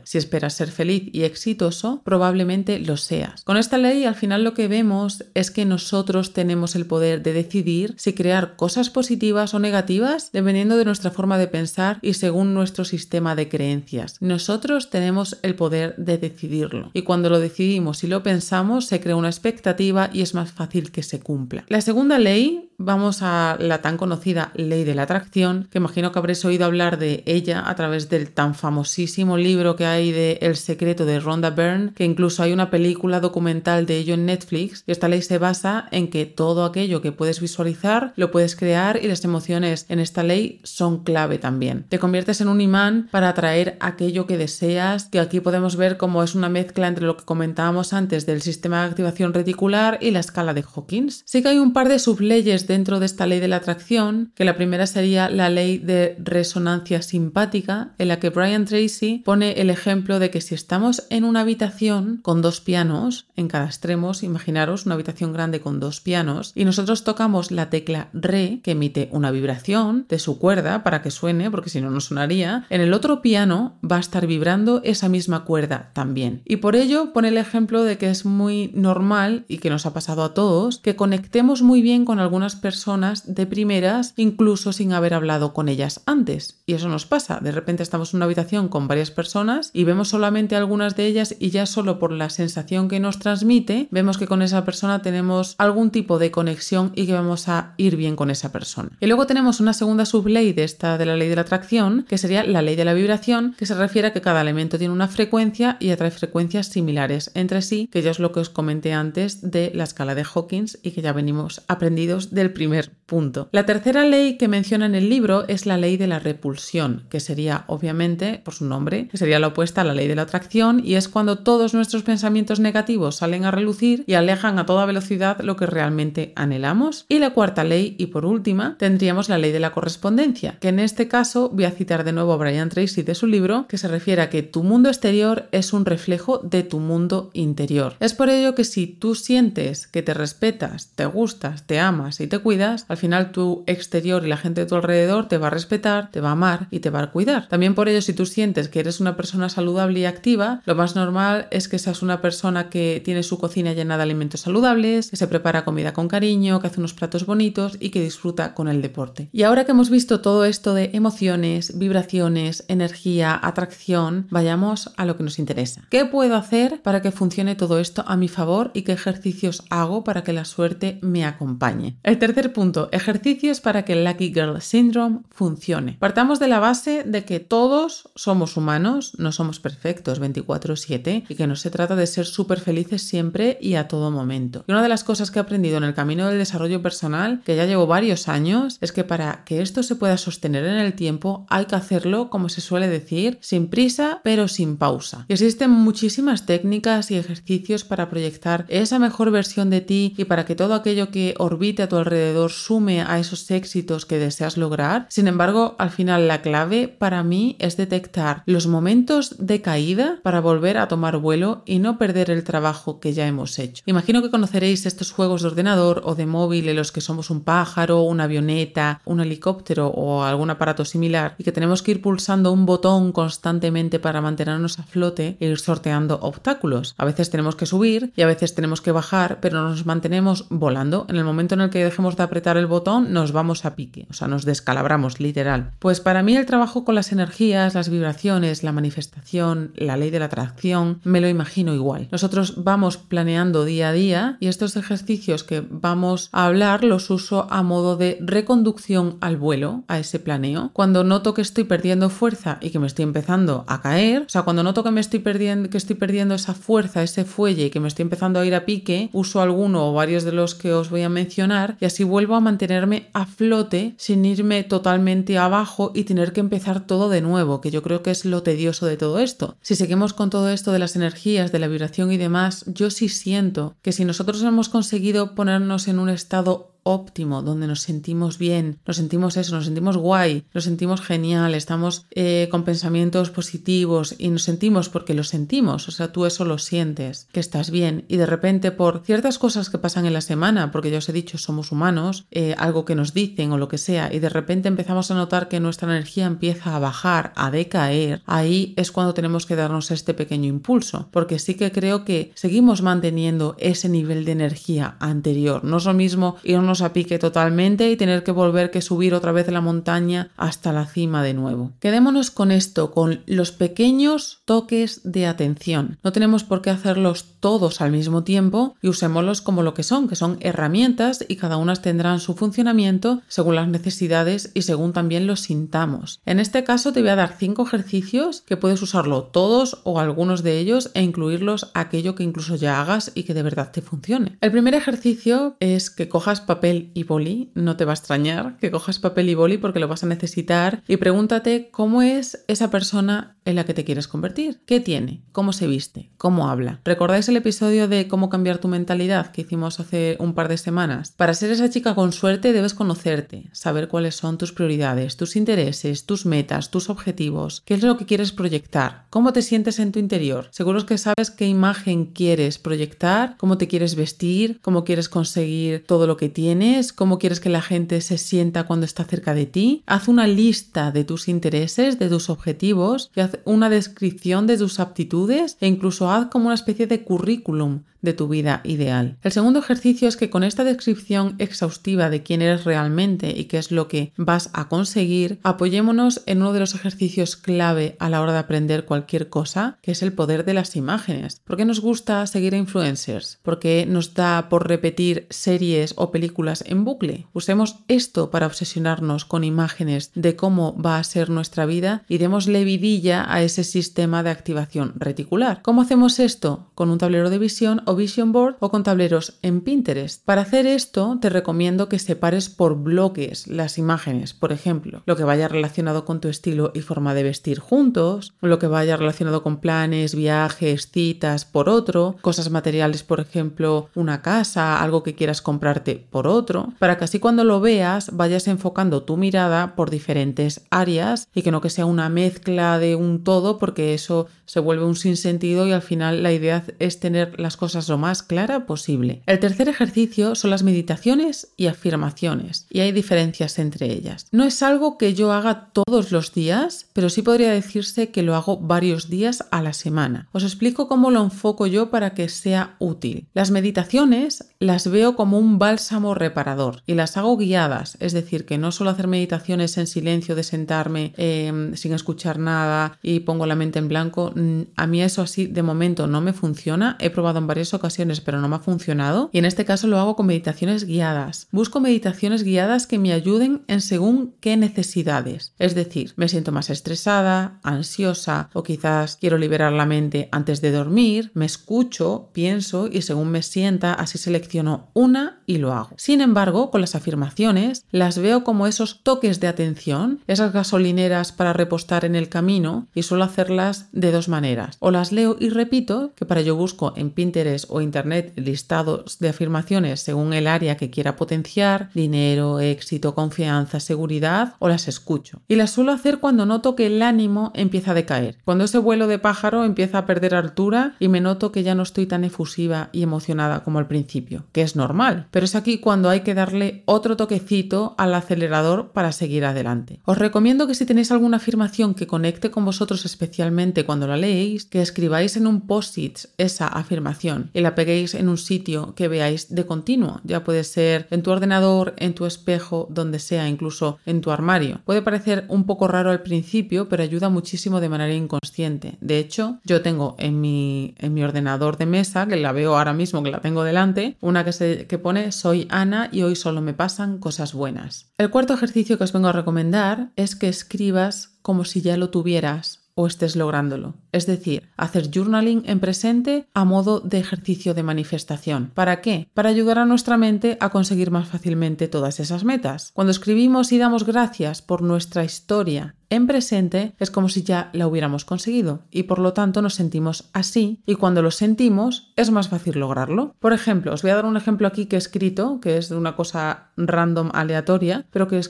Si 0.03 0.17
esperas 0.17 0.53
ser 0.53 0.71
feliz 0.71 1.09
y 1.11 1.23
exitoso, 1.23 2.01
probablemente 2.03 2.79
lo 2.79 2.97
seas. 2.97 3.43
Con 3.43 3.57
esta 3.57 3.77
ley 3.77 4.05
al 4.05 4.15
final 4.15 4.43
lo 4.43 4.53
que 4.53 4.67
vemos 4.67 5.25
es 5.33 5.51
que 5.51 5.65
nosotros 5.65 6.33
tenemos 6.33 6.75
el 6.75 6.85
poder 6.85 7.21
de 7.21 7.33
decidir 7.33 7.93
si 7.97 8.13
crear 8.13 8.55
cosas 8.55 8.89
positivas 8.89 9.53
o 9.53 9.59
negativas 9.59 10.31
dependiendo 10.31 10.77
de 10.77 10.85
nuestra 10.85 11.11
forma 11.11 11.37
de 11.37 11.47
pensar 11.47 11.99
y 12.01 12.13
según 12.13 12.53
nuestro 12.53 12.85
sistema 12.85 13.35
de 13.35 13.49
creencias. 13.49 14.17
Nosotros 14.21 14.89
tenemos 14.89 15.37
el 15.41 15.55
poder 15.55 15.95
de 15.97 16.17
decidirlo 16.17 16.91
y 16.93 17.01
cuando 17.01 17.29
lo 17.29 17.39
decidimos 17.39 18.03
y 18.03 18.07
lo 18.07 18.23
pensamos 18.23 18.85
se 18.85 18.99
crea 19.01 19.15
una 19.15 19.29
expectativa 19.29 20.09
y 20.13 20.21
es 20.21 20.33
más 20.33 20.51
fácil 20.51 20.91
que 20.91 21.03
se 21.03 21.19
cumpla. 21.19 21.65
La 21.67 21.81
segunda 21.81 22.19
ley 22.19 22.70
vamos 22.83 23.21
a 23.21 23.57
la 23.59 23.81
tan 23.81 23.97
conocida 23.97 24.51
ley 24.55 24.83
de 24.83 24.95
la 24.95 25.03
atracción, 25.03 25.67
que 25.71 25.77
imagino 25.77 26.11
que 26.11 26.19
habréis 26.19 26.43
oído 26.45 26.65
hablar 26.65 26.97
de 26.97 27.23
ella 27.25 27.63
a 27.67 27.75
través 27.75 28.09
del 28.09 28.31
tan 28.31 28.55
famosísimo 28.55 29.37
libro 29.37 29.75
que 29.75 29.85
hay 29.85 30.11
de 30.11 30.39
El 30.41 30.55
secreto 30.55 31.05
de 31.05 31.19
Rhonda 31.19 31.51
Byrne, 31.51 31.93
que 31.93 32.05
incluso 32.05 32.43
hay 32.43 32.53
una 32.53 32.69
película 32.69 33.19
documental 33.19 33.85
de 33.85 33.97
ello 33.97 34.13
en 34.13 34.25
Netflix, 34.25 34.83
y 34.87 34.91
esta 34.91 35.07
ley 35.07 35.21
se 35.21 35.37
basa 35.37 35.87
en 35.91 36.09
que 36.09 36.25
todo 36.25 36.65
aquello 36.65 37.01
que 37.01 37.11
puedes 37.11 37.39
visualizar 37.39 38.13
lo 38.15 38.31
puedes 38.31 38.55
crear 38.55 38.99
y 39.01 39.07
las 39.07 39.23
emociones 39.23 39.85
en 39.89 39.99
esta 39.99 40.23
ley 40.23 40.59
son 40.63 41.03
clave 41.03 41.37
también. 41.37 41.85
Te 41.89 41.99
conviertes 41.99 42.41
en 42.41 42.47
un 42.47 42.61
imán 42.61 43.07
para 43.11 43.29
atraer 43.29 43.77
aquello 43.79 44.25
que 44.27 44.37
deseas, 44.37 45.05
que 45.05 45.19
aquí 45.19 45.39
podemos 45.39 45.75
ver 45.75 45.97
cómo 45.97 46.23
es 46.23 46.35
una 46.35 46.49
mezcla 46.49 46.87
entre 46.87 47.05
lo 47.05 47.17
que 47.17 47.25
comentábamos 47.25 47.93
antes 47.93 48.25
del 48.25 48.41
sistema 48.41 48.81
de 48.81 48.89
activación 48.89 49.33
reticular 49.33 49.97
y 50.01 50.11
la 50.11 50.19
escala 50.19 50.53
de 50.53 50.63
Hawkins. 50.63 51.23
Sí 51.25 51.41
que 51.41 51.49
hay 51.49 51.59
un 51.59 51.73
par 51.73 51.89
de 51.89 51.99
subleyes 51.99 52.67
dentro 52.71 52.99
de 52.99 53.05
esta 53.05 53.27
ley 53.27 53.39
de 53.39 53.49
la 53.49 53.57
atracción, 53.57 54.31
que 54.33 54.45
la 54.45 54.55
primera 54.55 54.87
sería 54.87 55.29
la 55.29 55.49
ley 55.49 55.77
de 55.77 56.15
resonancia 56.19 57.01
simpática, 57.01 57.93
en 57.97 58.07
la 58.07 58.19
que 58.19 58.29
Brian 58.29 58.65
Tracy 58.65 59.21
pone 59.25 59.61
el 59.61 59.69
ejemplo 59.69 60.19
de 60.19 60.29
que 60.29 60.39
si 60.39 60.55
estamos 60.55 61.05
en 61.09 61.25
una 61.25 61.41
habitación 61.41 62.19
con 62.21 62.41
dos 62.41 62.61
pianos 62.61 63.27
en 63.35 63.47
cada 63.47 63.65
extremo, 63.65 64.11
imaginaros 64.21 64.85
una 64.85 64.95
habitación 64.95 65.33
grande 65.33 65.59
con 65.59 65.79
dos 65.79 65.99
pianos, 65.99 66.53
y 66.55 66.65
nosotros 66.65 67.03
tocamos 67.03 67.51
la 67.51 67.69
tecla 67.69 68.09
re, 68.13 68.61
que 68.63 68.71
emite 68.71 69.09
una 69.11 69.31
vibración 69.31 70.05
de 70.07 70.17
su 70.17 70.39
cuerda 70.39 70.83
para 70.83 71.01
que 71.01 71.11
suene, 71.11 71.51
porque 71.51 71.69
si 71.69 71.81
no, 71.81 71.89
no 71.89 71.99
sonaría, 71.99 72.65
en 72.69 72.81
el 72.81 72.93
otro 72.93 73.21
piano 73.21 73.77
va 73.89 73.97
a 73.97 73.99
estar 73.99 74.27
vibrando 74.27 74.81
esa 74.83 75.09
misma 75.09 75.43
cuerda 75.43 75.91
también. 75.93 76.41
Y 76.45 76.57
por 76.57 76.75
ello 76.75 77.11
pone 77.13 77.27
el 77.27 77.37
ejemplo 77.37 77.83
de 77.83 77.97
que 77.97 78.09
es 78.09 78.25
muy 78.25 78.71
normal 78.73 79.45
y 79.47 79.57
que 79.57 79.69
nos 79.69 79.85
ha 79.85 79.93
pasado 79.93 80.23
a 80.23 80.33
todos 80.33 80.79
que 80.79 80.95
conectemos 80.95 81.61
muy 81.61 81.81
bien 81.81 82.05
con 82.05 82.19
algunas 82.19 82.55
personas 82.61 83.35
de 83.35 83.45
primeras, 83.45 84.13
incluso 84.15 84.71
sin 84.71 84.93
haber 84.93 85.13
hablado 85.13 85.53
con 85.53 85.67
ellas 85.67 86.01
antes. 86.05 86.61
Y 86.65 86.73
eso 86.73 86.87
nos 86.87 87.05
pasa. 87.05 87.39
De 87.41 87.51
repente 87.51 87.83
estamos 87.83 88.13
en 88.13 88.19
una 88.19 88.25
habitación 88.25 88.69
con 88.69 88.87
varias 88.87 89.11
personas 89.11 89.71
y 89.73 89.83
vemos 89.83 90.09
solamente 90.09 90.55
algunas 90.55 90.95
de 90.95 91.07
ellas 91.07 91.35
y 91.39 91.49
ya 91.49 91.65
solo 91.65 91.99
por 91.99 92.11
la 92.11 92.29
sensación 92.29 92.87
que 92.87 92.99
nos 92.99 93.19
transmite, 93.19 93.87
vemos 93.91 94.17
que 94.17 94.27
con 94.27 94.41
esa 94.41 94.63
persona 94.63 95.01
tenemos 95.01 95.55
algún 95.57 95.91
tipo 95.91 96.19
de 96.19 96.31
conexión 96.31 96.91
y 96.95 97.05
que 97.05 97.13
vamos 97.13 97.49
a 97.49 97.73
ir 97.77 97.95
bien 97.95 98.15
con 98.15 98.31
esa 98.31 98.51
persona. 98.51 98.89
Y 98.99 99.07
luego 99.07 99.27
tenemos 99.27 99.59
una 99.59 99.73
segunda 99.73 100.05
subley 100.05 100.53
de 100.53 100.63
esta 100.63 100.97
de 100.97 101.05
la 101.05 101.15
ley 101.15 101.29
de 101.29 101.35
la 101.35 101.41
atracción, 101.41 102.05
que 102.07 102.17
sería 102.17 102.43
la 102.43 102.61
ley 102.61 102.75
de 102.75 102.85
la 102.85 102.93
vibración, 102.93 103.55
que 103.57 103.65
se 103.65 103.75
refiere 103.75 104.09
a 104.09 104.13
que 104.13 104.21
cada 104.21 104.41
elemento 104.41 104.77
tiene 104.77 104.93
una 104.93 105.07
frecuencia 105.07 105.77
y 105.79 105.89
atrae 105.89 106.11
frecuencias 106.11 106.67
similares 106.67 107.31
entre 107.33 107.61
sí, 107.61 107.89
que 107.91 108.01
ya 108.01 108.11
es 108.11 108.19
lo 108.19 108.31
que 108.31 108.39
os 108.39 108.49
comenté 108.49 108.93
antes 108.93 109.41
de 109.41 109.71
la 109.73 109.83
escala 109.83 110.15
de 110.15 110.23
Hawkins 110.23 110.79
y 110.83 110.91
que 110.91 111.01
ya 111.01 111.13
venimos 111.13 111.61
aprendidos 111.67 112.31
del 112.41 112.53
primer 112.53 112.91
punto. 113.11 113.49
La 113.51 113.65
tercera 113.65 114.05
ley 114.05 114.37
que 114.37 114.47
menciona 114.47 114.85
en 114.85 114.95
el 114.95 115.09
libro 115.09 115.45
es 115.49 115.65
la 115.65 115.75
ley 115.75 115.97
de 115.97 116.07
la 116.07 116.19
repulsión, 116.19 117.03
que 117.09 117.19
sería 117.19 117.65
obviamente, 117.67 118.39
por 118.41 118.53
su 118.53 118.63
nombre, 118.63 119.09
que 119.09 119.17
sería 119.17 119.37
la 119.37 119.47
opuesta 119.47 119.81
a 119.81 119.83
la 119.83 119.93
ley 119.93 120.07
de 120.07 120.15
la 120.15 120.21
atracción 120.21 120.81
y 120.81 120.95
es 120.95 121.09
cuando 121.09 121.39
todos 121.39 121.73
nuestros 121.73 122.03
pensamientos 122.03 122.61
negativos 122.61 123.17
salen 123.17 123.43
a 123.43 123.51
relucir 123.51 124.05
y 124.07 124.13
alejan 124.13 124.59
a 124.59 124.65
toda 124.65 124.85
velocidad 124.85 125.41
lo 125.41 125.57
que 125.57 125.65
realmente 125.65 126.31
anhelamos. 126.37 127.05
Y 127.09 127.19
la 127.19 127.31
cuarta 127.31 127.65
ley 127.65 127.97
y 127.99 128.05
por 128.05 128.25
última 128.25 128.77
tendríamos 128.79 129.27
la 129.27 129.37
ley 129.37 129.51
de 129.51 129.59
la 129.59 129.73
correspondencia, 129.73 130.57
que 130.61 130.69
en 130.69 130.79
este 130.79 131.09
caso 131.09 131.49
voy 131.49 131.65
a 131.65 131.71
citar 131.71 132.05
de 132.05 132.13
nuevo 132.13 132.31
a 132.31 132.37
Brian 132.37 132.69
Tracy 132.69 133.03
de 133.03 133.15
su 133.15 133.27
libro, 133.27 133.65
que 133.67 133.77
se 133.77 133.89
refiere 133.89 134.21
a 134.21 134.29
que 134.29 134.41
tu 134.41 134.63
mundo 134.63 134.87
exterior 134.87 135.49
es 135.51 135.73
un 135.73 135.83
reflejo 135.83 136.37
de 136.37 136.63
tu 136.63 136.79
mundo 136.79 137.29
interior. 137.33 137.97
Es 137.99 138.13
por 138.13 138.29
ello 138.29 138.55
que 138.55 138.63
si 138.63 138.87
tú 138.87 139.15
sientes 139.15 139.87
que 139.87 140.01
te 140.01 140.13
respetas, 140.13 140.93
te 140.95 141.05
gustas, 141.05 141.67
te 141.67 141.77
amas 141.77 142.21
y 142.21 142.27
te 142.27 142.39
cuidas, 142.39 142.85
al 142.87 143.00
final 143.01 143.31
tu 143.31 143.63
exterior 143.67 144.23
y 144.23 144.29
la 144.29 144.37
gente 144.37 144.61
de 144.61 144.67
tu 144.67 144.75
alrededor 144.75 145.27
te 145.27 145.37
va 145.37 145.47
a 145.47 145.49
respetar, 145.49 146.11
te 146.11 146.21
va 146.21 146.29
a 146.29 146.33
amar 146.33 146.67
y 146.71 146.79
te 146.79 146.89
va 146.89 147.01
a 147.01 147.11
cuidar. 147.11 147.47
También 147.49 147.75
por 147.75 147.89
ello 147.89 148.01
si 148.01 148.13
tú 148.13 148.25
sientes 148.25 148.69
que 148.69 148.79
eres 148.79 148.99
una 148.99 149.17
persona 149.17 149.49
saludable 149.49 149.99
y 149.99 150.05
activa, 150.05 150.61
lo 150.65 150.75
más 150.75 150.95
normal 150.95 151.47
es 151.51 151.67
que 151.67 151.79
seas 151.79 152.01
una 152.01 152.21
persona 152.21 152.69
que 152.69 153.01
tiene 153.03 153.23
su 153.23 153.37
cocina 153.39 153.73
llena 153.73 153.97
de 153.97 154.03
alimentos 154.03 154.41
saludables, 154.41 155.09
que 155.09 155.17
se 155.17 155.27
prepara 155.27 155.65
comida 155.65 155.93
con 155.93 156.07
cariño, 156.07 156.61
que 156.61 156.67
hace 156.67 156.79
unos 156.79 156.93
platos 156.93 157.25
bonitos 157.25 157.77
y 157.79 157.89
que 157.89 158.01
disfruta 158.01 158.53
con 158.53 158.67
el 158.67 158.81
deporte. 158.81 159.29
Y 159.31 159.43
ahora 159.43 159.65
que 159.65 159.71
hemos 159.71 159.89
visto 159.89 160.21
todo 160.21 160.45
esto 160.45 160.73
de 160.73 160.91
emociones, 160.93 161.77
vibraciones, 161.77 162.63
energía, 162.67 163.39
atracción, 163.41 164.27
vayamos 164.29 164.91
a 164.95 165.05
lo 165.05 165.17
que 165.17 165.23
nos 165.23 165.39
interesa. 165.39 165.81
¿Qué 165.89 166.05
puedo 166.05 166.35
hacer 166.35 166.81
para 166.81 167.01
que 167.01 167.11
funcione 167.11 167.55
todo 167.55 167.79
esto 167.79 168.03
a 168.07 168.15
mi 168.15 168.27
favor 168.27 168.71
y 168.73 168.83
qué 168.83 168.91
ejercicios 168.91 169.63
hago 169.69 170.03
para 170.03 170.23
que 170.23 170.33
la 170.33 170.45
suerte 170.45 170.99
me 171.01 171.25
acompañe? 171.25 171.97
El 172.03 172.19
tercer 172.19 172.53
punto, 172.53 172.89
ejercicios 172.91 173.61
para 173.61 173.83
que 173.83 173.93
el 173.93 174.05
Lucky 174.05 174.33
Girl 174.33 174.61
Syndrome 174.61 175.19
funcione. 175.29 175.97
Partamos 175.99 176.39
de 176.39 176.47
la 176.47 176.59
base 176.59 177.03
de 177.05 177.25
que 177.25 177.39
todos 177.39 178.09
somos 178.15 178.57
humanos, 178.57 179.13
no 179.17 179.31
somos 179.31 179.59
perfectos 179.59 180.19
24/7 180.19 181.25
y 181.27 181.35
que 181.35 181.47
no 181.47 181.55
se 181.55 181.69
trata 181.69 181.95
de 181.95 182.07
ser 182.07 182.25
súper 182.25 182.59
felices 182.59 183.01
siempre 183.01 183.57
y 183.61 183.75
a 183.75 183.87
todo 183.87 184.11
momento. 184.11 184.63
Y 184.67 184.71
una 184.71 184.83
de 184.83 184.89
las 184.89 185.03
cosas 185.03 185.31
que 185.31 185.39
he 185.39 185.41
aprendido 185.41 185.77
en 185.77 185.83
el 185.83 185.93
camino 185.93 186.27
del 186.27 186.37
desarrollo 186.37 186.81
personal, 186.81 187.41
que 187.45 187.55
ya 187.55 187.65
llevo 187.65 187.87
varios 187.87 188.27
años, 188.27 188.77
es 188.81 188.91
que 188.91 189.03
para 189.03 189.43
que 189.45 189.61
esto 189.61 189.83
se 189.83 189.95
pueda 189.95 190.17
sostener 190.17 190.65
en 190.65 190.77
el 190.77 190.93
tiempo 190.93 191.45
hay 191.49 191.65
que 191.65 191.75
hacerlo, 191.75 192.29
como 192.29 192.49
se 192.49 192.61
suele 192.61 192.87
decir, 192.87 193.37
sin 193.41 193.67
prisa 193.67 194.21
pero 194.23 194.47
sin 194.47 194.77
pausa. 194.77 195.25
Y 195.27 195.33
existen 195.33 195.71
muchísimas 195.71 196.45
técnicas 196.45 197.11
y 197.11 197.17
ejercicios 197.17 197.83
para 197.83 198.09
proyectar 198.09 198.65
esa 198.69 198.99
mejor 198.99 199.31
versión 199.31 199.69
de 199.69 199.81
ti 199.81 200.13
y 200.17 200.25
para 200.25 200.45
que 200.45 200.55
todo 200.55 200.73
aquello 200.73 201.11
que 201.11 201.35
orbite 201.37 201.83
a 201.83 201.89
tu 201.89 201.97
alrededor 201.97 202.51
sume 202.71 203.01
a 203.01 203.19
esos 203.19 203.51
éxitos 203.51 204.05
que 204.05 204.17
deseas 204.17 204.55
lograr. 204.55 205.05
Sin 205.09 205.27
embargo, 205.27 205.75
al 205.77 205.89
final 205.89 206.29
la 206.29 206.41
clave 206.41 206.87
para 206.87 207.21
mí 207.21 207.57
es 207.59 207.75
detectar 207.75 208.43
los 208.45 208.65
momentos 208.65 209.35
de 209.39 209.61
caída 209.61 210.21
para 210.23 210.39
volver 210.39 210.77
a 210.77 210.87
tomar 210.87 211.17
vuelo 211.17 211.63
y 211.65 211.79
no 211.79 211.97
perder 211.97 212.31
el 212.31 212.45
trabajo 212.45 213.01
que 213.01 213.11
ya 213.11 213.27
hemos 213.27 213.59
hecho. 213.59 213.83
Imagino 213.85 214.21
que 214.21 214.31
conoceréis 214.31 214.85
estos 214.85 215.11
juegos 215.11 215.41
de 215.41 215.49
ordenador 215.49 216.01
o 216.05 216.15
de 216.15 216.25
móvil 216.25 216.69
en 216.69 216.77
los 216.77 216.93
que 216.93 217.01
somos 217.01 217.29
un 217.29 217.41
pájaro, 217.41 218.03
una 218.03 218.23
avioneta, 218.23 219.01
un 219.03 219.19
helicóptero 219.19 219.87
o 219.89 220.23
algún 220.23 220.49
aparato 220.49 220.85
similar 220.85 221.35
y 221.37 221.43
que 221.43 221.51
tenemos 221.51 221.81
que 221.81 221.91
ir 221.91 222.01
pulsando 222.01 222.53
un 222.53 222.65
botón 222.65 223.11
constantemente 223.11 223.99
para 223.99 224.21
mantenernos 224.21 224.79
a 224.79 224.83
flote 224.83 225.35
e 225.41 225.47
ir 225.47 225.59
sorteando 225.59 226.19
obstáculos. 226.21 226.95
A 226.97 227.03
veces 227.03 227.29
tenemos 227.29 227.57
que 227.57 227.65
subir 227.65 228.13
y 228.15 228.21
a 228.21 228.27
veces 228.27 228.55
tenemos 228.55 228.79
que 228.79 228.93
bajar, 228.93 229.39
pero 229.41 229.61
nos 229.61 229.85
mantenemos 229.85 230.45
volando. 230.49 231.05
En 231.09 231.17
el 231.17 231.25
momento 231.25 231.55
en 231.55 231.61
el 231.61 231.69
que 231.69 231.83
dejemos 231.83 232.15
de 232.15 232.23
apretar 232.23 232.60
el 232.61 232.67
botón, 232.67 233.11
nos 233.11 233.33
vamos 233.33 233.65
a 233.65 233.75
pique, 233.75 234.07
o 234.09 234.13
sea, 234.13 234.27
nos 234.27 234.45
descalabramos 234.45 235.19
literal. 235.19 235.71
Pues 235.79 235.99
para 235.99 236.23
mí 236.23 236.37
el 236.37 236.45
trabajo 236.45 236.85
con 236.85 236.95
las 236.95 237.11
energías, 237.11 237.75
las 237.75 237.89
vibraciones, 237.89 238.63
la 238.63 238.71
manifestación, 238.71 239.71
la 239.75 239.97
ley 239.97 240.09
de 240.09 240.19
la 240.19 240.25
atracción, 240.25 241.01
me 241.03 241.21
lo 241.21 241.27
imagino 241.27 241.73
igual. 241.73 242.07
Nosotros 242.11 242.63
vamos 242.63 242.97
planeando 242.97 243.65
día 243.65 243.89
a 243.89 243.93
día 243.93 244.37
y 244.39 244.47
estos 244.47 244.77
ejercicios 244.77 245.43
que 245.43 245.63
vamos 245.69 246.29
a 246.31 246.45
hablar 246.45 246.83
los 246.83 247.09
uso 247.09 247.47
a 247.49 247.63
modo 247.63 247.97
de 247.97 248.17
reconducción 248.21 249.17
al 249.21 249.37
vuelo, 249.37 249.83
a 249.87 249.99
ese 249.99 250.19
planeo. 250.19 250.69
Cuando 250.73 251.03
noto 251.03 251.33
que 251.33 251.41
estoy 251.41 251.63
perdiendo 251.63 252.09
fuerza 252.09 252.57
y 252.61 252.69
que 252.69 252.79
me 252.79 252.87
estoy 252.87 253.03
empezando 253.03 253.65
a 253.67 253.81
caer, 253.81 254.23
o 254.23 254.29
sea, 254.29 254.43
cuando 254.43 254.63
noto 254.63 254.83
que 254.83 254.91
me 254.91 255.01
estoy 255.01 255.19
perdiendo, 255.19 255.69
que 255.69 255.77
estoy 255.77 255.95
perdiendo 255.95 256.35
esa 256.35 256.53
fuerza, 256.53 257.03
ese 257.03 257.25
fuelle 257.25 257.65
y 257.65 257.69
que 257.69 257.79
me 257.79 257.87
estoy 257.87 258.03
empezando 258.03 258.39
a 258.39 258.45
ir 258.45 258.55
a 258.55 258.65
pique, 258.65 259.09
uso 259.13 259.41
alguno 259.41 259.89
o 259.89 259.93
varios 259.93 260.23
de 260.23 260.31
los 260.31 260.55
que 260.55 260.73
os 260.73 260.89
voy 260.89 261.01
a 261.01 261.09
mencionar 261.09 261.77
y 261.79 261.85
así 261.85 262.03
vuelvo 262.03 262.35
a 262.35 262.39
mantenerme 262.51 263.09
a 263.13 263.25
flote 263.25 263.95
sin 263.97 264.25
irme 264.25 264.63
totalmente 264.63 265.37
abajo 265.37 265.91
y 265.95 266.03
tener 266.03 266.33
que 266.33 266.41
empezar 266.41 266.85
todo 266.85 267.07
de 267.07 267.21
nuevo, 267.21 267.61
que 267.61 267.71
yo 267.71 267.81
creo 267.81 268.03
que 268.03 268.11
es 268.11 268.25
lo 268.25 268.43
tedioso 268.43 268.85
de 268.85 268.97
todo 268.97 269.19
esto. 269.19 269.55
Si 269.61 269.75
seguimos 269.75 270.13
con 270.13 270.29
todo 270.29 270.49
esto 270.49 270.73
de 270.73 270.79
las 270.79 270.97
energías, 270.97 271.53
de 271.53 271.59
la 271.59 271.69
vibración 271.69 272.11
y 272.11 272.17
demás, 272.17 272.65
yo 272.67 272.89
sí 272.89 273.07
siento 273.07 273.75
que 273.81 273.93
si 273.93 274.03
nosotros 274.03 274.43
hemos 274.43 274.67
conseguido 274.67 275.33
ponernos 275.33 275.87
en 275.87 275.99
un 275.99 276.09
estado 276.09 276.70
óptimo, 276.83 277.41
donde 277.41 277.67
nos 277.67 277.81
sentimos 277.81 278.37
bien, 278.37 278.79
nos 278.85 278.97
sentimos 278.97 279.37
eso, 279.37 279.55
nos 279.55 279.65
sentimos 279.65 279.97
guay, 279.97 280.45
nos 280.53 280.63
sentimos 280.63 281.01
genial, 281.01 281.53
estamos 281.53 282.05
eh, 282.11 282.47
con 282.49 282.63
pensamientos 282.63 283.29
positivos 283.29 284.15
y 284.17 284.29
nos 284.29 284.43
sentimos 284.43 284.89
porque 284.89 285.13
lo 285.13 285.23
sentimos, 285.23 285.87
o 285.87 285.91
sea, 285.91 286.11
tú 286.11 286.25
eso 286.25 286.45
lo 286.45 286.57
sientes, 286.57 287.27
que 287.31 287.39
estás 287.39 287.71
bien. 287.71 288.05
Y 288.07 288.17
de 288.17 288.25
repente 288.25 288.71
por 288.71 289.03
ciertas 289.05 289.37
cosas 289.37 289.69
que 289.69 289.77
pasan 289.77 290.05
en 290.05 290.13
la 290.13 290.21
semana, 290.21 290.71
porque 290.71 290.91
ya 290.91 290.97
os 290.97 291.09
he 291.09 291.13
dicho, 291.13 291.37
somos 291.37 291.71
humanos, 291.71 292.25
eh, 292.31 292.55
algo 292.57 292.85
que 292.85 292.95
nos 292.95 293.13
dicen 293.13 293.51
o 293.51 293.57
lo 293.57 293.67
que 293.67 293.77
sea, 293.77 294.13
y 294.13 294.19
de 294.19 294.29
repente 294.29 294.67
empezamos 294.67 295.11
a 295.11 295.15
notar 295.15 295.47
que 295.47 295.59
nuestra 295.59 295.89
energía 295.89 296.25
empieza 296.25 296.75
a 296.75 296.79
bajar, 296.79 297.33
a 297.35 297.51
decaer, 297.51 298.21
ahí 298.25 298.73
es 298.77 298.91
cuando 298.91 299.13
tenemos 299.13 299.45
que 299.45 299.55
darnos 299.55 299.91
este 299.91 300.13
pequeño 300.13 300.47
impulso, 300.47 301.09
porque 301.11 301.39
sí 301.39 301.55
que 301.55 301.71
creo 301.71 302.05
que 302.05 302.31
seguimos 302.35 302.81
manteniendo 302.81 303.55
ese 303.59 303.89
nivel 303.89 304.25
de 304.25 304.31
energía 304.31 304.95
anterior, 304.99 305.63
no 305.63 305.77
es 305.77 305.85
lo 305.85 305.93
mismo 305.93 306.37
irnos 306.43 306.70
a 306.79 306.93
pique 306.93 307.19
totalmente 307.19 307.91
y 307.91 307.97
tener 307.97 308.23
que 308.23 308.31
volver 308.31 308.71
que 308.71 308.81
subir 308.81 309.13
otra 309.13 309.33
vez 309.33 309.51
la 309.51 309.59
montaña 309.59 310.31
hasta 310.37 310.71
la 310.71 310.85
cima 310.85 311.23
de 311.23 311.33
nuevo. 311.33 311.73
Quedémonos 311.81 312.31
con 312.31 312.51
esto, 312.51 312.91
con 312.91 313.23
los 313.25 313.51
pequeños 313.51 314.39
toques 314.45 315.01
de 315.03 315.25
atención. 315.25 315.97
No 316.03 316.13
tenemos 316.13 316.45
por 316.45 316.61
qué 316.61 316.69
hacerlos 316.69 317.25
todos 317.41 317.81
al 317.81 317.91
mismo 317.91 318.23
tiempo 318.23 318.75
y 318.81 318.87
usémoslos 318.87 319.41
como 319.41 319.63
lo 319.63 319.73
que 319.73 319.83
son, 319.83 320.07
que 320.07 320.15
son 320.15 320.37
herramientas 320.39 321.25
y 321.27 321.35
cada 321.35 321.57
una 321.57 321.75
tendrán 321.75 322.19
su 322.19 322.35
funcionamiento 322.35 323.21
según 323.27 323.55
las 323.55 323.67
necesidades 323.67 324.51
y 324.53 324.61
según 324.61 324.93
también 324.93 325.27
los 325.27 325.41
sintamos. 325.41 326.21
En 326.25 326.39
este 326.39 326.63
caso 326.63 326.93
te 326.93 327.01
voy 327.01 327.09
a 327.09 327.15
dar 327.15 327.35
cinco 327.37 327.63
ejercicios 327.63 328.43
que 328.45 328.57
puedes 328.57 328.81
usarlo 328.81 329.23
todos 329.23 329.81
o 329.83 329.99
algunos 329.99 330.43
de 330.43 330.59
ellos 330.59 330.91
e 330.93 331.01
incluirlos 331.01 331.71
aquello 331.73 332.15
que 332.15 332.23
incluso 332.23 332.55
ya 332.55 332.81
hagas 332.81 333.11
y 333.15 333.23
que 333.23 333.33
de 333.33 333.43
verdad 333.43 333.71
te 333.71 333.81
funcione. 333.81 334.37
El 334.41 334.51
primer 334.51 334.75
ejercicio 334.75 335.55
es 335.59 335.89
que 335.89 336.09
cojas 336.09 336.41
papel 336.41 336.60
papel 336.61 336.91
y 336.93 337.05
boli, 337.05 337.49
no 337.55 337.75
te 337.75 337.85
va 337.85 337.93
a 337.93 337.95
extrañar 337.95 338.57
que 338.59 338.69
cojas 338.69 338.99
papel 338.99 339.29
y 339.29 339.33
boli 339.33 339.57
porque 339.57 339.79
lo 339.79 339.87
vas 339.87 340.03
a 340.03 340.07
necesitar 340.07 340.83
y 340.87 340.97
pregúntate 340.97 341.69
cómo 341.71 342.03
es 342.03 342.45
esa 342.47 342.69
persona 342.69 343.35
en 343.45 343.55
la 343.55 343.65
que 343.65 343.73
te 343.73 343.83
quieres 343.83 344.07
convertir. 344.07 344.61
¿Qué 344.67 344.79
tiene? 344.79 345.23
¿Cómo 345.31 345.53
se 345.53 345.65
viste? 345.65 346.11
¿Cómo 346.17 346.49
habla? 346.49 346.79
¿Recordáis 346.85 347.27
el 347.29 347.37
episodio 347.37 347.87
de 347.87 348.07
cómo 348.07 348.29
cambiar 348.29 348.59
tu 348.59 348.67
mentalidad 348.67 349.31
que 349.31 349.41
hicimos 349.41 349.79
hace 349.79 350.17
un 350.19 350.35
par 350.35 350.49
de 350.49 350.57
semanas? 350.57 351.15
Para 351.17 351.33
ser 351.33 351.49
esa 351.49 351.67
chica 351.67 351.95
con 351.95 352.13
suerte 352.13 352.53
debes 352.53 352.75
conocerte, 352.75 353.49
saber 353.53 353.87
cuáles 353.87 354.15
son 354.15 354.37
tus 354.37 354.51
prioridades, 354.51 355.17
tus 355.17 355.35
intereses, 355.35 356.05
tus 356.05 356.27
metas, 356.27 356.69
tus 356.69 356.91
objetivos, 356.91 357.63
qué 357.65 357.73
es 357.73 357.81
lo 357.81 357.97
que 357.97 358.05
quieres 358.05 358.31
proyectar, 358.31 359.05
cómo 359.09 359.33
te 359.33 359.41
sientes 359.41 359.79
en 359.79 359.91
tu 359.91 359.97
interior. 359.97 360.47
Seguro 360.51 360.85
que 360.85 360.99
sabes 360.99 361.31
qué 361.31 361.47
imagen 361.47 362.05
quieres 362.05 362.59
proyectar, 362.59 363.35
cómo 363.37 363.57
te 363.57 363.67
quieres 363.67 363.95
vestir, 363.95 364.59
cómo 364.61 364.83
quieres 364.83 365.09
conseguir 365.09 365.83
todo 365.87 366.05
lo 366.05 366.17
que 366.17 366.29
tienes, 366.29 366.50
cómo 366.95 367.17
quieres 367.17 367.39
que 367.39 367.49
la 367.49 367.61
gente 367.61 368.01
se 368.01 368.17
sienta 368.17 368.65
cuando 368.65 368.85
está 368.85 369.05
cerca 369.05 369.33
de 369.33 369.45
ti. 369.45 369.83
Haz 369.85 370.07
una 370.07 370.27
lista 370.27 370.91
de 370.91 371.05
tus 371.05 371.29
intereses, 371.29 371.97
de 371.97 372.09
tus 372.09 372.29
objetivos 372.29 373.09
y 373.15 373.21
haz 373.21 373.39
una 373.45 373.69
descripción 373.69 374.47
de 374.47 374.57
tus 374.57 374.79
aptitudes 374.79 375.57
e 375.61 375.67
incluso 375.67 376.11
haz 376.11 376.27
como 376.27 376.47
una 376.47 376.55
especie 376.55 376.87
de 376.87 377.03
currículum 377.03 377.83
de 378.01 378.13
tu 378.13 378.27
vida 378.27 378.61
ideal. 378.63 379.17
El 379.21 379.31
segundo 379.31 379.59
ejercicio 379.59 380.07
es 380.07 380.17
que 380.17 380.29
con 380.29 380.43
esta 380.43 380.63
descripción 380.63 381.35
exhaustiva 381.37 382.09
de 382.09 382.23
quién 382.23 382.41
eres 382.41 382.63
realmente 382.63 383.37
y 383.37 383.45
qué 383.45 383.57
es 383.57 383.71
lo 383.71 383.87
que 383.87 384.11
vas 384.17 384.49
a 384.53 384.67
conseguir, 384.67 385.39
apoyémonos 385.43 386.23
en 386.25 386.39
uno 386.39 386.53
de 386.53 386.59
los 386.59 386.75
ejercicios 386.75 387.35
clave 387.35 387.95
a 387.99 388.09
la 388.09 388.21
hora 388.21 388.33
de 388.33 388.39
aprender 388.39 388.85
cualquier 388.85 389.29
cosa, 389.29 389.77
que 389.81 389.91
es 389.91 390.01
el 390.01 390.13
poder 390.13 390.45
de 390.45 390.53
las 390.53 390.75
imágenes. 390.75 391.41
¿Por 391.45 391.57
qué 391.57 391.65
nos 391.65 391.79
gusta 391.79 392.25
seguir 392.27 392.55
a 392.55 392.57
influencers? 392.57 393.39
¿Por 393.43 393.59
qué 393.59 393.85
nos 393.87 394.13
da 394.13 394.49
por 394.49 394.67
repetir 394.67 395.27
series 395.29 395.93
o 395.97 396.11
películas 396.11 396.40
en 396.65 396.83
bucle? 396.83 397.27
Usemos 397.33 397.77
esto 397.87 398.31
para 398.31 398.47
obsesionarnos 398.47 399.25
con 399.25 399.43
imágenes 399.43 400.11
de 400.15 400.35
cómo 400.35 400.75
va 400.81 400.97
a 400.97 401.03
ser 401.03 401.29
nuestra 401.29 401.65
vida 401.65 402.03
y 402.07 402.17
démosle 402.17 402.63
vidilla 402.63 403.31
a 403.31 403.43
ese 403.43 403.63
sistema 403.63 404.23
de 404.23 404.31
activación 404.31 404.93
reticular. 404.95 405.61
¿Cómo 405.61 405.81
hacemos 405.81 406.19
esto? 406.19 406.71
Con 406.73 406.89
un 406.89 406.97
tablero 406.97 407.29
de 407.29 407.37
visión 407.37 407.81
Vision 408.01 408.31
Board 408.31 408.55
o 408.59 408.71
con 408.71 408.83
tableros 408.83 409.37
en 409.43 409.61
Pinterest. 409.61 410.25
Para 410.25 410.41
hacer 410.41 410.65
esto 410.65 411.19
te 411.21 411.29
recomiendo 411.29 411.87
que 411.87 411.99
separes 411.99 412.49
por 412.49 412.77
bloques 412.81 413.47
las 413.47 413.77
imágenes, 413.77 414.33
por 414.33 414.51
ejemplo, 414.51 415.03
lo 415.05 415.15
que 415.15 415.23
vaya 415.23 415.47
relacionado 415.47 416.05
con 416.05 416.19
tu 416.19 416.27
estilo 416.27 416.71
y 416.73 416.81
forma 416.81 417.13
de 417.13 417.23
vestir 417.23 417.59
juntos, 417.59 418.33
lo 418.41 418.57
que 418.57 418.67
vaya 418.67 418.97
relacionado 418.97 419.43
con 419.43 419.57
planes, 419.57 420.15
viajes, 420.15 420.89
citas 420.89 421.45
por 421.45 421.69
otro, 421.69 422.15
cosas 422.21 422.49
materiales, 422.49 423.03
por 423.03 423.19
ejemplo, 423.19 423.89
una 423.93 424.21
casa, 424.21 424.81
algo 424.81 425.03
que 425.03 425.13
quieras 425.13 425.41
comprarte 425.41 426.07
por 426.09 426.25
otro, 426.25 426.30
para 426.79 426.97
que 426.97 427.03
así 427.03 427.19
cuando 427.19 427.43
lo 427.43 427.59
veas 427.59 428.15
vayas 428.15 428.47
enfocando 428.47 429.03
tu 429.03 429.17
mirada 429.17 429.75
por 429.75 429.89
diferentes 429.89 430.61
áreas 430.69 431.27
y 431.33 431.41
que 431.41 431.51
no 431.51 431.61
que 431.61 431.69
sea 431.69 431.85
una 431.85 432.09
mezcla 432.09 432.79
de 432.79 432.95
un 432.95 433.23
todo 433.23 433.57
porque 433.57 433.93
eso 433.93 434.27
se 434.45 434.59
vuelve 434.59 434.85
un 434.85 434.95
sinsentido 434.95 435.67
y 435.67 435.71
al 435.71 435.81
final 435.81 436.23
la 436.23 436.33
idea 436.33 436.63
es 436.79 436.99
tener 436.99 437.39
las 437.39 437.57
cosas 437.57 437.87
lo 437.89 437.97
más 437.97 438.23
clara 438.23 438.65
posible. 438.65 439.23
El 439.25 439.39
tercer 439.39 439.69
ejercicio 439.69 440.35
son 440.35 440.51
las 440.51 440.63
meditaciones 440.63 441.53
y 441.55 441.67
afirmaciones, 441.67 442.67
y 442.69 442.81
hay 442.81 442.91
diferencias 442.91 443.59
entre 443.59 443.91
ellas. 443.91 444.27
No 444.31 444.43
es 444.43 444.61
algo 444.61 444.97
que 444.97 445.13
yo 445.13 445.31
haga 445.31 445.69
todos 445.71 446.11
los 446.11 446.33
días, 446.33 446.87
pero 446.93 447.09
sí 447.09 447.21
podría 447.21 447.51
decirse 447.51 448.11
que 448.11 448.23
lo 448.23 448.35
hago 448.35 448.57
varios 448.57 449.09
días 449.09 449.45
a 449.51 449.61
la 449.61 449.73
semana. 449.73 450.27
Os 450.33 450.43
explico 450.43 450.87
cómo 450.87 451.11
lo 451.11 451.23
enfoco 451.23 451.67
yo 451.67 451.89
para 451.89 452.13
que 452.13 452.27
sea 452.29 452.75
útil. 452.79 453.27
Las 453.33 453.51
meditaciones 453.51 454.45
las 454.59 454.89
veo 454.89 455.15
como 455.15 455.39
un 455.39 455.59
bálsamo 455.59 456.13
reparador 456.21 456.81
y 456.85 456.93
las 456.93 457.17
hago 457.17 457.35
guiadas, 457.37 457.97
es 457.99 458.13
decir, 458.13 458.45
que 458.45 458.57
no 458.57 458.71
solo 458.71 458.91
hacer 458.91 459.07
meditaciones 459.07 459.77
en 459.77 459.87
silencio 459.87 460.35
de 460.35 460.43
sentarme 460.43 461.13
em, 461.17 461.75
sin 461.75 461.93
escuchar 461.93 462.39
nada 462.39 462.97
y 463.03 463.21
pongo 463.21 463.45
la 463.45 463.55
mente 463.55 463.79
en 463.79 463.87
blanco, 463.87 464.31
mm, 464.35 464.61
a 464.75 464.87
mí 464.87 465.01
eso 465.01 465.21
así 465.21 465.47
de 465.47 465.63
momento 465.63 466.07
no 466.07 466.21
me 466.21 466.33
funciona. 466.33 466.97
He 466.99 467.09
probado 467.09 467.39
en 467.39 467.47
varias 467.47 467.73
ocasiones, 467.73 468.21
pero 468.21 468.39
no 468.39 468.47
me 468.47 468.55
ha 468.55 468.59
funcionado. 468.59 469.29
Y 469.33 469.39
en 469.39 469.45
este 469.45 469.65
caso 469.65 469.87
lo 469.87 469.99
hago 469.99 470.15
con 470.15 470.27
meditaciones 470.27 470.85
guiadas. 470.85 471.47
Busco 471.51 471.79
meditaciones 471.79 472.43
guiadas 472.43 472.87
que 472.87 472.99
me 472.99 473.13
ayuden 473.13 473.63
en 473.67 473.81
según 473.81 474.35
qué 474.39 474.57
necesidades. 474.57 475.53
Es 475.59 475.75
decir, 475.75 476.13
me 476.15 476.29
siento 476.29 476.51
más 476.51 476.69
estresada, 476.69 477.59
ansiosa 477.63 478.49
o 478.53 478.63
quizás 478.63 479.17
quiero 479.17 479.37
liberar 479.37 479.73
la 479.73 479.85
mente 479.85 480.29
antes 480.31 480.61
de 480.61 480.71
dormir, 480.71 481.31
me 481.33 481.45
escucho, 481.45 482.29
pienso 482.33 482.87
y 482.87 483.01
según 483.01 483.31
me 483.31 483.41
sienta, 483.41 483.93
así 483.93 484.17
selecciono 484.17 484.89
una 484.93 485.41
y 485.45 485.57
lo 485.57 485.73
hago. 485.73 485.91
Sin 486.01 486.19
embargo, 486.21 486.71
con 486.71 486.81
las 486.81 486.95
afirmaciones 486.95 487.85
las 487.91 488.17
veo 488.17 488.43
como 488.43 488.65
esos 488.65 489.03
toques 489.03 489.39
de 489.39 489.47
atención, 489.47 490.19
esas 490.25 490.51
gasolineras 490.51 491.31
para 491.31 491.53
repostar 491.53 492.05
en 492.05 492.15
el 492.15 492.27
camino 492.27 492.87
y 492.95 493.03
suelo 493.03 493.23
hacerlas 493.23 493.87
de 493.91 494.11
dos 494.11 494.27
maneras. 494.27 494.77
O 494.79 494.89
las 494.89 495.11
leo 495.11 495.37
y 495.39 495.49
repito, 495.49 496.13
que 496.15 496.25
para 496.25 496.41
ello 496.41 496.55
busco 496.55 496.93
en 496.95 497.11
Pinterest 497.11 497.65
o 497.69 497.81
Internet 497.81 498.33
listados 498.35 499.19
de 499.19 499.29
afirmaciones 499.29 499.99
según 499.99 500.33
el 500.33 500.47
área 500.47 500.75
que 500.75 500.89
quiera 500.89 501.15
potenciar, 501.15 501.91
dinero, 501.93 502.59
éxito, 502.59 503.13
confianza, 503.13 503.79
seguridad, 503.79 504.55
o 504.57 504.69
las 504.69 504.87
escucho. 504.87 505.41
Y 505.47 505.53
las 505.53 505.69
suelo 505.69 505.91
hacer 505.91 506.17
cuando 506.17 506.47
noto 506.47 506.75
que 506.75 506.87
el 506.87 507.03
ánimo 507.03 507.51
empieza 507.53 507.91
a 507.91 507.93
decaer, 507.93 508.39
cuando 508.43 508.63
ese 508.63 508.79
vuelo 508.79 509.05
de 509.05 509.19
pájaro 509.19 509.65
empieza 509.65 509.99
a 509.99 510.05
perder 510.07 510.33
altura 510.33 510.95
y 510.97 511.09
me 511.09 511.21
noto 511.21 511.51
que 511.51 511.61
ya 511.61 511.75
no 511.75 511.83
estoy 511.83 512.07
tan 512.07 512.23
efusiva 512.23 512.89
y 512.91 513.03
emocionada 513.03 513.63
como 513.63 513.77
al 513.77 513.87
principio, 513.87 514.45
que 514.51 514.63
es 514.63 514.75
normal, 514.75 515.27
pero 515.29 515.45
es 515.45 515.53
aquí 515.53 515.77
cuando 515.77 515.90
hay 515.91 516.21
que 516.21 516.33
darle 516.33 516.83
otro 516.85 517.17
toquecito 517.17 517.95
al 517.97 518.13
acelerador 518.13 518.91
para 518.93 519.11
seguir 519.11 519.43
adelante. 519.43 519.99
Os 520.05 520.17
recomiendo 520.17 520.65
que 520.65 520.73
si 520.73 520.85
tenéis 520.85 521.11
alguna 521.11 521.37
afirmación 521.37 521.93
que 521.93 522.07
conecte 522.07 522.49
con 522.49 522.63
vosotros 522.63 523.03
especialmente 523.03 523.85
cuando 523.85 524.07
la 524.07 524.15
leéis, 524.15 524.63
que 524.63 524.81
escribáis 524.81 525.35
en 525.35 525.47
un 525.47 525.67
post-it 525.67 526.17
esa 526.37 526.67
afirmación 526.67 527.49
y 527.53 527.59
la 527.59 527.75
peguéis 527.75 528.15
en 528.15 528.29
un 528.29 528.37
sitio 528.37 528.95
que 528.95 529.09
veáis 529.09 529.53
de 529.53 529.65
continuo. 529.65 530.21
Ya 530.23 530.45
puede 530.45 530.63
ser 530.63 531.07
en 531.11 531.23
tu 531.23 531.31
ordenador, 531.31 531.93
en 531.97 532.13
tu 532.13 532.25
espejo, 532.25 532.87
donde 532.89 533.19
sea, 533.19 533.49
incluso 533.49 533.99
en 534.05 534.21
tu 534.21 534.31
armario. 534.31 534.79
Puede 534.85 535.01
parecer 535.01 535.43
un 535.49 535.65
poco 535.65 535.89
raro 535.89 536.09
al 536.09 536.23
principio, 536.23 536.87
pero 536.87 537.03
ayuda 537.03 537.27
muchísimo 537.27 537.81
de 537.81 537.89
manera 537.89 538.13
inconsciente. 538.13 538.97
De 539.01 539.19
hecho, 539.19 539.59
yo 539.65 539.81
tengo 539.81 540.15
en 540.19 540.39
mi, 540.39 540.95
en 540.99 541.13
mi 541.13 541.21
ordenador 541.21 541.77
de 541.77 541.85
mesa, 541.85 542.27
que 542.27 542.37
la 542.37 542.53
veo 542.53 542.77
ahora 542.77 542.93
mismo, 542.93 543.21
que 543.23 543.31
la 543.31 543.41
tengo 543.41 543.65
delante, 543.65 544.15
una 544.21 544.45
que, 544.45 544.53
se, 544.53 544.87
que 544.87 544.97
pone 544.97 545.33
soy 545.33 545.67
Ana 545.69 545.80
y 546.11 546.21
hoy 546.21 546.35
solo 546.35 546.61
me 546.61 546.75
pasan 546.75 547.17
cosas 547.17 547.53
buenas. 547.53 548.11
El 548.19 548.29
cuarto 548.29 548.53
ejercicio 548.53 548.97
que 548.97 549.03
os 549.03 549.13
vengo 549.13 549.29
a 549.29 549.31
recomendar 549.31 550.11
es 550.15 550.35
que 550.35 550.47
escribas 550.47 551.39
como 551.41 551.65
si 551.65 551.81
ya 551.81 551.97
lo 551.97 552.11
tuvieras 552.11 552.81
o 552.93 553.07
estés 553.07 553.35
lográndolo. 553.35 553.95
Es 554.11 554.27
decir, 554.27 554.69
hacer 554.77 555.09
journaling 555.11 555.63
en 555.65 555.79
presente 555.79 556.45
a 556.53 556.65
modo 556.65 556.99
de 556.99 557.17
ejercicio 557.17 557.73
de 557.73 557.81
manifestación. 557.81 558.71
¿Para 558.75 559.01
qué? 559.01 559.27
Para 559.33 559.49
ayudar 559.49 559.79
a 559.79 559.85
nuestra 559.85 560.17
mente 560.17 560.57
a 560.59 560.69
conseguir 560.69 561.09
más 561.09 561.27
fácilmente 561.27 561.87
todas 561.87 562.19
esas 562.19 562.43
metas. 562.43 562.91
Cuando 562.93 563.11
escribimos 563.11 563.71
y 563.71 563.79
damos 563.79 564.05
gracias 564.05 564.61
por 564.61 564.83
nuestra 564.83 565.23
historia 565.23 565.95
en 566.11 566.27
presente 566.27 566.93
es 566.99 567.09
como 567.09 567.29
si 567.29 567.41
ya 567.41 567.69
la 567.73 567.87
hubiéramos 567.87 568.25
conseguido 568.25 568.81
y 568.91 569.03
por 569.03 569.17
lo 569.17 569.33
tanto 569.33 569.61
nos 569.61 569.75
sentimos 569.75 570.29
así 570.33 570.81
y 570.85 570.95
cuando 570.95 571.21
lo 571.21 571.31
sentimos 571.31 572.11
es 572.17 572.31
más 572.31 572.49
fácil 572.49 572.79
lograrlo. 572.79 573.33
Por 573.39 573.53
ejemplo, 573.53 573.93
os 573.93 574.01
voy 574.01 574.11
a 574.11 574.15
dar 574.15 574.25
un 574.25 574.37
ejemplo 574.37 574.67
aquí 574.67 574.85
que 574.85 574.97
he 574.97 574.99
escrito, 574.99 575.59
que 575.61 575.77
es 575.77 575.87
de 575.89 575.95
una 575.95 576.15
cosa 576.15 576.67
random 576.75 577.29
aleatoria, 577.33 578.05
pero 578.11 578.27
que, 578.27 578.41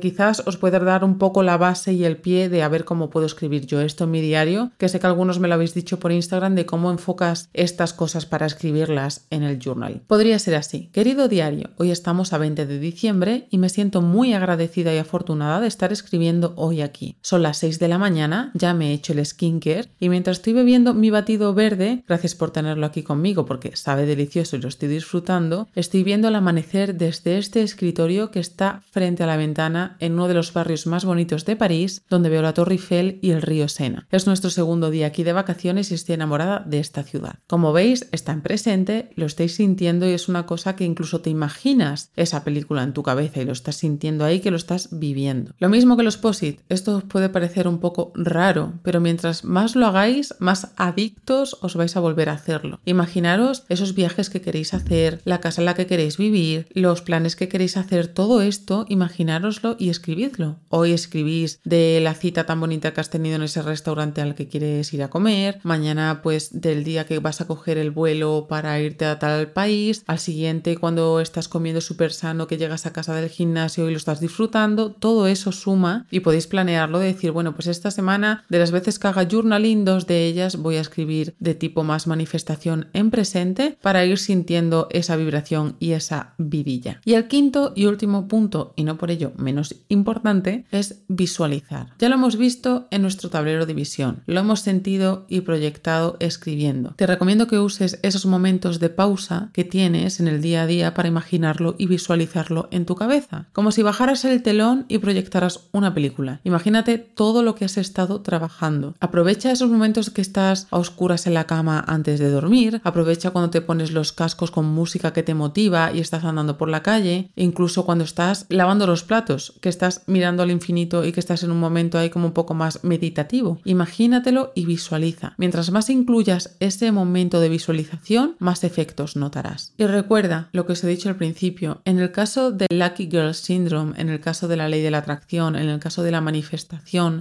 quizás 0.00 0.42
os 0.46 0.56
puede 0.56 0.80
dar 0.80 1.04
un 1.04 1.18
poco 1.18 1.42
la 1.42 1.58
base 1.58 1.92
y 1.92 2.04
el 2.04 2.16
pie 2.16 2.48
de 2.48 2.62
a 2.62 2.68
ver 2.68 2.84
cómo 2.84 3.10
puedo 3.10 3.26
escribir 3.26 3.66
yo 3.66 3.82
esto 3.82 4.04
en 4.04 4.12
mi 4.12 4.22
diario, 4.22 4.72
que 4.78 4.88
sé 4.88 4.98
que 4.98 5.06
algunos 5.06 5.40
me 5.40 5.48
lo 5.48 5.54
habéis 5.54 5.74
dicho 5.74 6.00
por 6.00 6.12
Instagram 6.12 6.54
de 6.54 6.64
cómo 6.64 6.90
enfocas 6.90 7.50
estas 7.52 7.92
cosas 7.92 8.24
para 8.24 8.46
escribirlas 8.46 9.26
en 9.28 9.42
el 9.42 9.58
journal. 9.58 10.00
Podría 10.06 10.38
ser 10.38 10.54
así. 10.54 10.88
Querido 10.92 11.28
diario, 11.28 11.68
hoy 11.76 11.90
estamos 11.90 12.32
a 12.32 12.38
20 12.38 12.64
de 12.64 12.78
diciembre 12.78 13.46
y 13.50 13.58
me 13.58 13.68
siento 13.68 14.00
muy 14.00 14.32
agradecida 14.32 14.94
y 14.94 14.98
afortunada 14.98 15.60
de 15.60 15.68
estar 15.68 15.92
escribiendo 15.92 16.54
hoy 16.56 16.80
aquí. 16.80 17.09
Son 17.22 17.42
las 17.42 17.58
6 17.58 17.78
de 17.78 17.88
la 17.88 17.98
mañana, 17.98 18.50
ya 18.54 18.74
me 18.74 18.90
he 18.90 18.94
hecho 18.94 19.12
el 19.12 19.24
skincare 19.24 19.90
y 19.98 20.08
mientras 20.08 20.38
estoy 20.38 20.52
bebiendo 20.52 20.94
mi 20.94 21.10
batido 21.10 21.54
verde, 21.54 22.04
gracias 22.06 22.34
por 22.34 22.50
tenerlo 22.50 22.86
aquí 22.86 23.02
conmigo 23.02 23.46
porque 23.46 23.76
sabe 23.76 24.06
delicioso 24.06 24.56
y 24.56 24.60
lo 24.60 24.68
estoy 24.68 24.88
disfrutando, 24.88 25.68
estoy 25.74 26.02
viendo 26.02 26.28
el 26.28 26.34
amanecer 26.34 26.94
desde 26.94 27.38
este 27.38 27.62
escritorio 27.62 28.30
que 28.30 28.40
está 28.40 28.82
frente 28.90 29.22
a 29.22 29.26
la 29.26 29.36
ventana 29.36 29.96
en 30.00 30.14
uno 30.14 30.28
de 30.28 30.34
los 30.34 30.52
barrios 30.52 30.86
más 30.86 31.04
bonitos 31.04 31.44
de 31.44 31.56
París, 31.56 32.02
donde 32.08 32.28
veo 32.28 32.42
la 32.42 32.54
Torre 32.54 32.74
Eiffel 32.74 33.18
y 33.22 33.30
el 33.30 33.42
río 33.42 33.68
Sena. 33.68 34.06
Es 34.10 34.26
nuestro 34.26 34.50
segundo 34.50 34.90
día 34.90 35.06
aquí 35.06 35.22
de 35.22 35.32
vacaciones 35.32 35.90
y 35.90 35.94
estoy 35.94 36.14
enamorada 36.14 36.60
de 36.60 36.80
esta 36.80 37.02
ciudad. 37.02 37.38
Como 37.46 37.72
veis, 37.72 38.08
está 38.12 38.32
en 38.32 38.42
presente, 38.42 39.10
lo 39.16 39.26
estáis 39.26 39.54
sintiendo 39.54 40.08
y 40.08 40.12
es 40.12 40.28
una 40.28 40.46
cosa 40.46 40.76
que 40.76 40.84
incluso 40.84 41.20
te 41.20 41.30
imaginas 41.30 42.10
esa 42.16 42.44
película 42.44 42.82
en 42.82 42.92
tu 42.92 43.02
cabeza 43.02 43.40
y 43.40 43.44
lo 43.44 43.52
estás 43.52 43.76
sintiendo 43.76 44.24
ahí 44.24 44.40
que 44.40 44.50
lo 44.50 44.56
estás 44.56 44.88
viviendo. 44.92 45.52
Lo 45.58 45.68
mismo 45.68 45.96
que 45.96 46.02
los 46.02 46.16
POSIT, 46.16 46.60
esto 46.68 46.99
puede 47.04 47.28
parecer 47.28 47.68
un 47.68 47.78
poco 47.78 48.12
raro, 48.14 48.74
pero 48.82 49.00
mientras 49.00 49.44
más 49.44 49.76
lo 49.76 49.86
hagáis, 49.86 50.34
más 50.38 50.72
adictos 50.76 51.56
os 51.60 51.74
vais 51.74 51.96
a 51.96 52.00
volver 52.00 52.28
a 52.28 52.34
hacerlo. 52.34 52.80
Imaginaros 52.84 53.64
esos 53.68 53.94
viajes 53.94 54.30
que 54.30 54.40
queréis 54.40 54.74
hacer, 54.74 55.20
la 55.24 55.40
casa 55.40 55.60
en 55.60 55.66
la 55.66 55.74
que 55.74 55.86
queréis 55.86 56.16
vivir, 56.16 56.68
los 56.72 57.02
planes 57.02 57.36
que 57.36 57.48
queréis 57.48 57.76
hacer, 57.76 58.08
todo 58.08 58.42
esto, 58.42 58.86
imaginároslo 58.88 59.76
y 59.78 59.90
escribidlo. 59.90 60.56
Hoy 60.68 60.92
escribís 60.92 61.60
de 61.64 62.00
la 62.02 62.14
cita 62.14 62.46
tan 62.46 62.60
bonita 62.60 62.92
que 62.92 63.00
has 63.00 63.10
tenido 63.10 63.36
en 63.36 63.42
ese 63.42 63.62
restaurante 63.62 64.20
al 64.20 64.34
que 64.34 64.48
quieres 64.48 64.92
ir 64.92 65.02
a 65.02 65.10
comer, 65.10 65.60
mañana 65.62 66.20
pues 66.22 66.60
del 66.60 66.84
día 66.84 67.06
que 67.06 67.18
vas 67.18 67.40
a 67.40 67.46
coger 67.46 67.78
el 67.78 67.90
vuelo 67.90 68.46
para 68.48 68.80
irte 68.80 69.04
a 69.04 69.18
tal 69.18 69.52
país, 69.52 70.04
al 70.06 70.18
siguiente 70.18 70.76
cuando 70.76 71.20
estás 71.20 71.48
comiendo 71.48 71.80
súper 71.80 72.12
sano 72.12 72.46
que 72.46 72.58
llegas 72.58 72.86
a 72.86 72.92
casa 72.92 73.14
del 73.14 73.28
gimnasio 73.28 73.88
y 73.88 73.92
lo 73.92 73.96
estás 73.96 74.20
disfrutando, 74.20 74.92
todo 74.92 75.26
eso 75.26 75.52
suma 75.52 76.06
y 76.10 76.20
podéis 76.20 76.46
de 76.88 77.06
decir, 77.06 77.30
bueno, 77.30 77.54
pues 77.54 77.66
esta 77.66 77.90
semana 77.90 78.44
de 78.48 78.58
las 78.58 78.70
veces 78.70 78.98
que 78.98 79.08
haga 79.08 79.26
journaling, 79.30 79.84
dos 79.84 80.06
de 80.06 80.26
ellas 80.26 80.56
voy 80.56 80.76
a 80.76 80.80
escribir 80.80 81.34
de 81.38 81.54
tipo 81.54 81.84
más 81.84 82.06
manifestación 82.06 82.88
en 82.92 83.10
presente 83.10 83.76
para 83.82 84.04
ir 84.04 84.18
sintiendo 84.18 84.88
esa 84.90 85.16
vibración 85.16 85.76
y 85.78 85.92
esa 85.92 86.34
vidilla. 86.38 87.00
Y 87.04 87.14
el 87.14 87.28
quinto 87.28 87.72
y 87.76 87.86
último 87.86 88.28
punto, 88.28 88.72
y 88.76 88.84
no 88.84 88.96
por 88.96 89.10
ello 89.10 89.32
menos 89.36 89.74
importante, 89.88 90.64
es 90.70 91.02
visualizar. 91.08 91.88
Ya 91.98 92.08
lo 92.08 92.14
hemos 92.14 92.36
visto 92.36 92.88
en 92.90 93.02
nuestro 93.02 93.30
tablero 93.30 93.66
de 93.66 93.74
visión, 93.74 94.22
lo 94.26 94.40
hemos 94.40 94.60
sentido 94.60 95.26
y 95.28 95.42
proyectado 95.42 96.16
escribiendo. 96.20 96.94
Te 96.96 97.06
recomiendo 97.06 97.46
que 97.46 97.58
uses 97.58 97.98
esos 98.02 98.26
momentos 98.26 98.80
de 98.80 98.88
pausa 98.88 99.50
que 99.52 99.64
tienes 99.64 100.20
en 100.20 100.28
el 100.28 100.40
día 100.40 100.62
a 100.62 100.66
día 100.66 100.94
para 100.94 101.08
imaginarlo 101.08 101.74
y 101.78 101.86
visualizarlo 101.86 102.68
en 102.70 102.86
tu 102.86 102.94
cabeza, 102.94 103.48
como 103.52 103.70
si 103.70 103.82
bajaras 103.82 104.24
el 104.24 104.42
telón 104.42 104.86
y 104.88 104.98
proyectaras 104.98 105.68
una 105.72 105.94
película. 105.94 106.40
Imagínate 106.70 106.98
todo 106.98 107.42
lo 107.42 107.56
que 107.56 107.64
has 107.64 107.76
estado 107.78 108.20
trabajando. 108.20 108.94
Aprovecha 109.00 109.50
esos 109.50 109.68
momentos 109.68 110.10
que 110.10 110.20
estás 110.20 110.68
a 110.70 110.78
oscuras 110.78 111.26
en 111.26 111.34
la 111.34 111.48
cama 111.48 111.84
antes 111.84 112.20
de 112.20 112.30
dormir, 112.30 112.80
aprovecha 112.84 113.32
cuando 113.32 113.50
te 113.50 113.60
pones 113.60 113.90
los 113.90 114.12
cascos 114.12 114.52
con 114.52 114.66
música 114.66 115.12
que 115.12 115.24
te 115.24 115.34
motiva 115.34 115.92
y 115.92 115.98
estás 115.98 116.22
andando 116.22 116.58
por 116.58 116.68
la 116.68 116.84
calle, 116.84 117.32
incluso 117.34 117.84
cuando 117.84 118.04
estás 118.04 118.46
lavando 118.50 118.86
los 118.86 119.02
platos, 119.02 119.54
que 119.60 119.68
estás 119.68 120.04
mirando 120.06 120.44
al 120.44 120.52
infinito 120.52 121.04
y 121.04 121.10
que 121.10 121.18
estás 121.18 121.42
en 121.42 121.50
un 121.50 121.58
momento 121.58 121.98
ahí 121.98 122.08
como 122.08 122.26
un 122.26 122.34
poco 122.34 122.54
más 122.54 122.84
meditativo. 122.84 123.58
Imagínatelo 123.64 124.52
y 124.54 124.64
visualiza. 124.64 125.34
Mientras 125.38 125.72
más 125.72 125.90
incluyas 125.90 126.54
ese 126.60 126.92
momento 126.92 127.40
de 127.40 127.48
visualización, 127.48 128.36
más 128.38 128.62
efectos 128.62 129.16
notarás. 129.16 129.72
Y 129.76 129.86
recuerda 129.86 130.50
lo 130.52 130.66
que 130.66 130.74
os 130.74 130.84
he 130.84 130.86
dicho 130.86 131.08
al 131.08 131.16
principio, 131.16 131.80
en 131.84 131.98
el 131.98 132.12
caso 132.12 132.52
del 132.52 132.68
Lucky 132.70 133.08
Girl 133.10 133.34
Syndrome, 133.34 134.00
en 134.00 134.08
el 134.08 134.20
caso 134.20 134.46
de 134.46 134.56
la 134.56 134.68
ley 134.68 134.82
de 134.82 134.92
la 134.92 134.98
atracción, 134.98 135.56
en 135.56 135.68
el 135.68 135.80
caso 135.80 136.04
de 136.04 136.12
la 136.12 136.20
manifestación, 136.20 136.59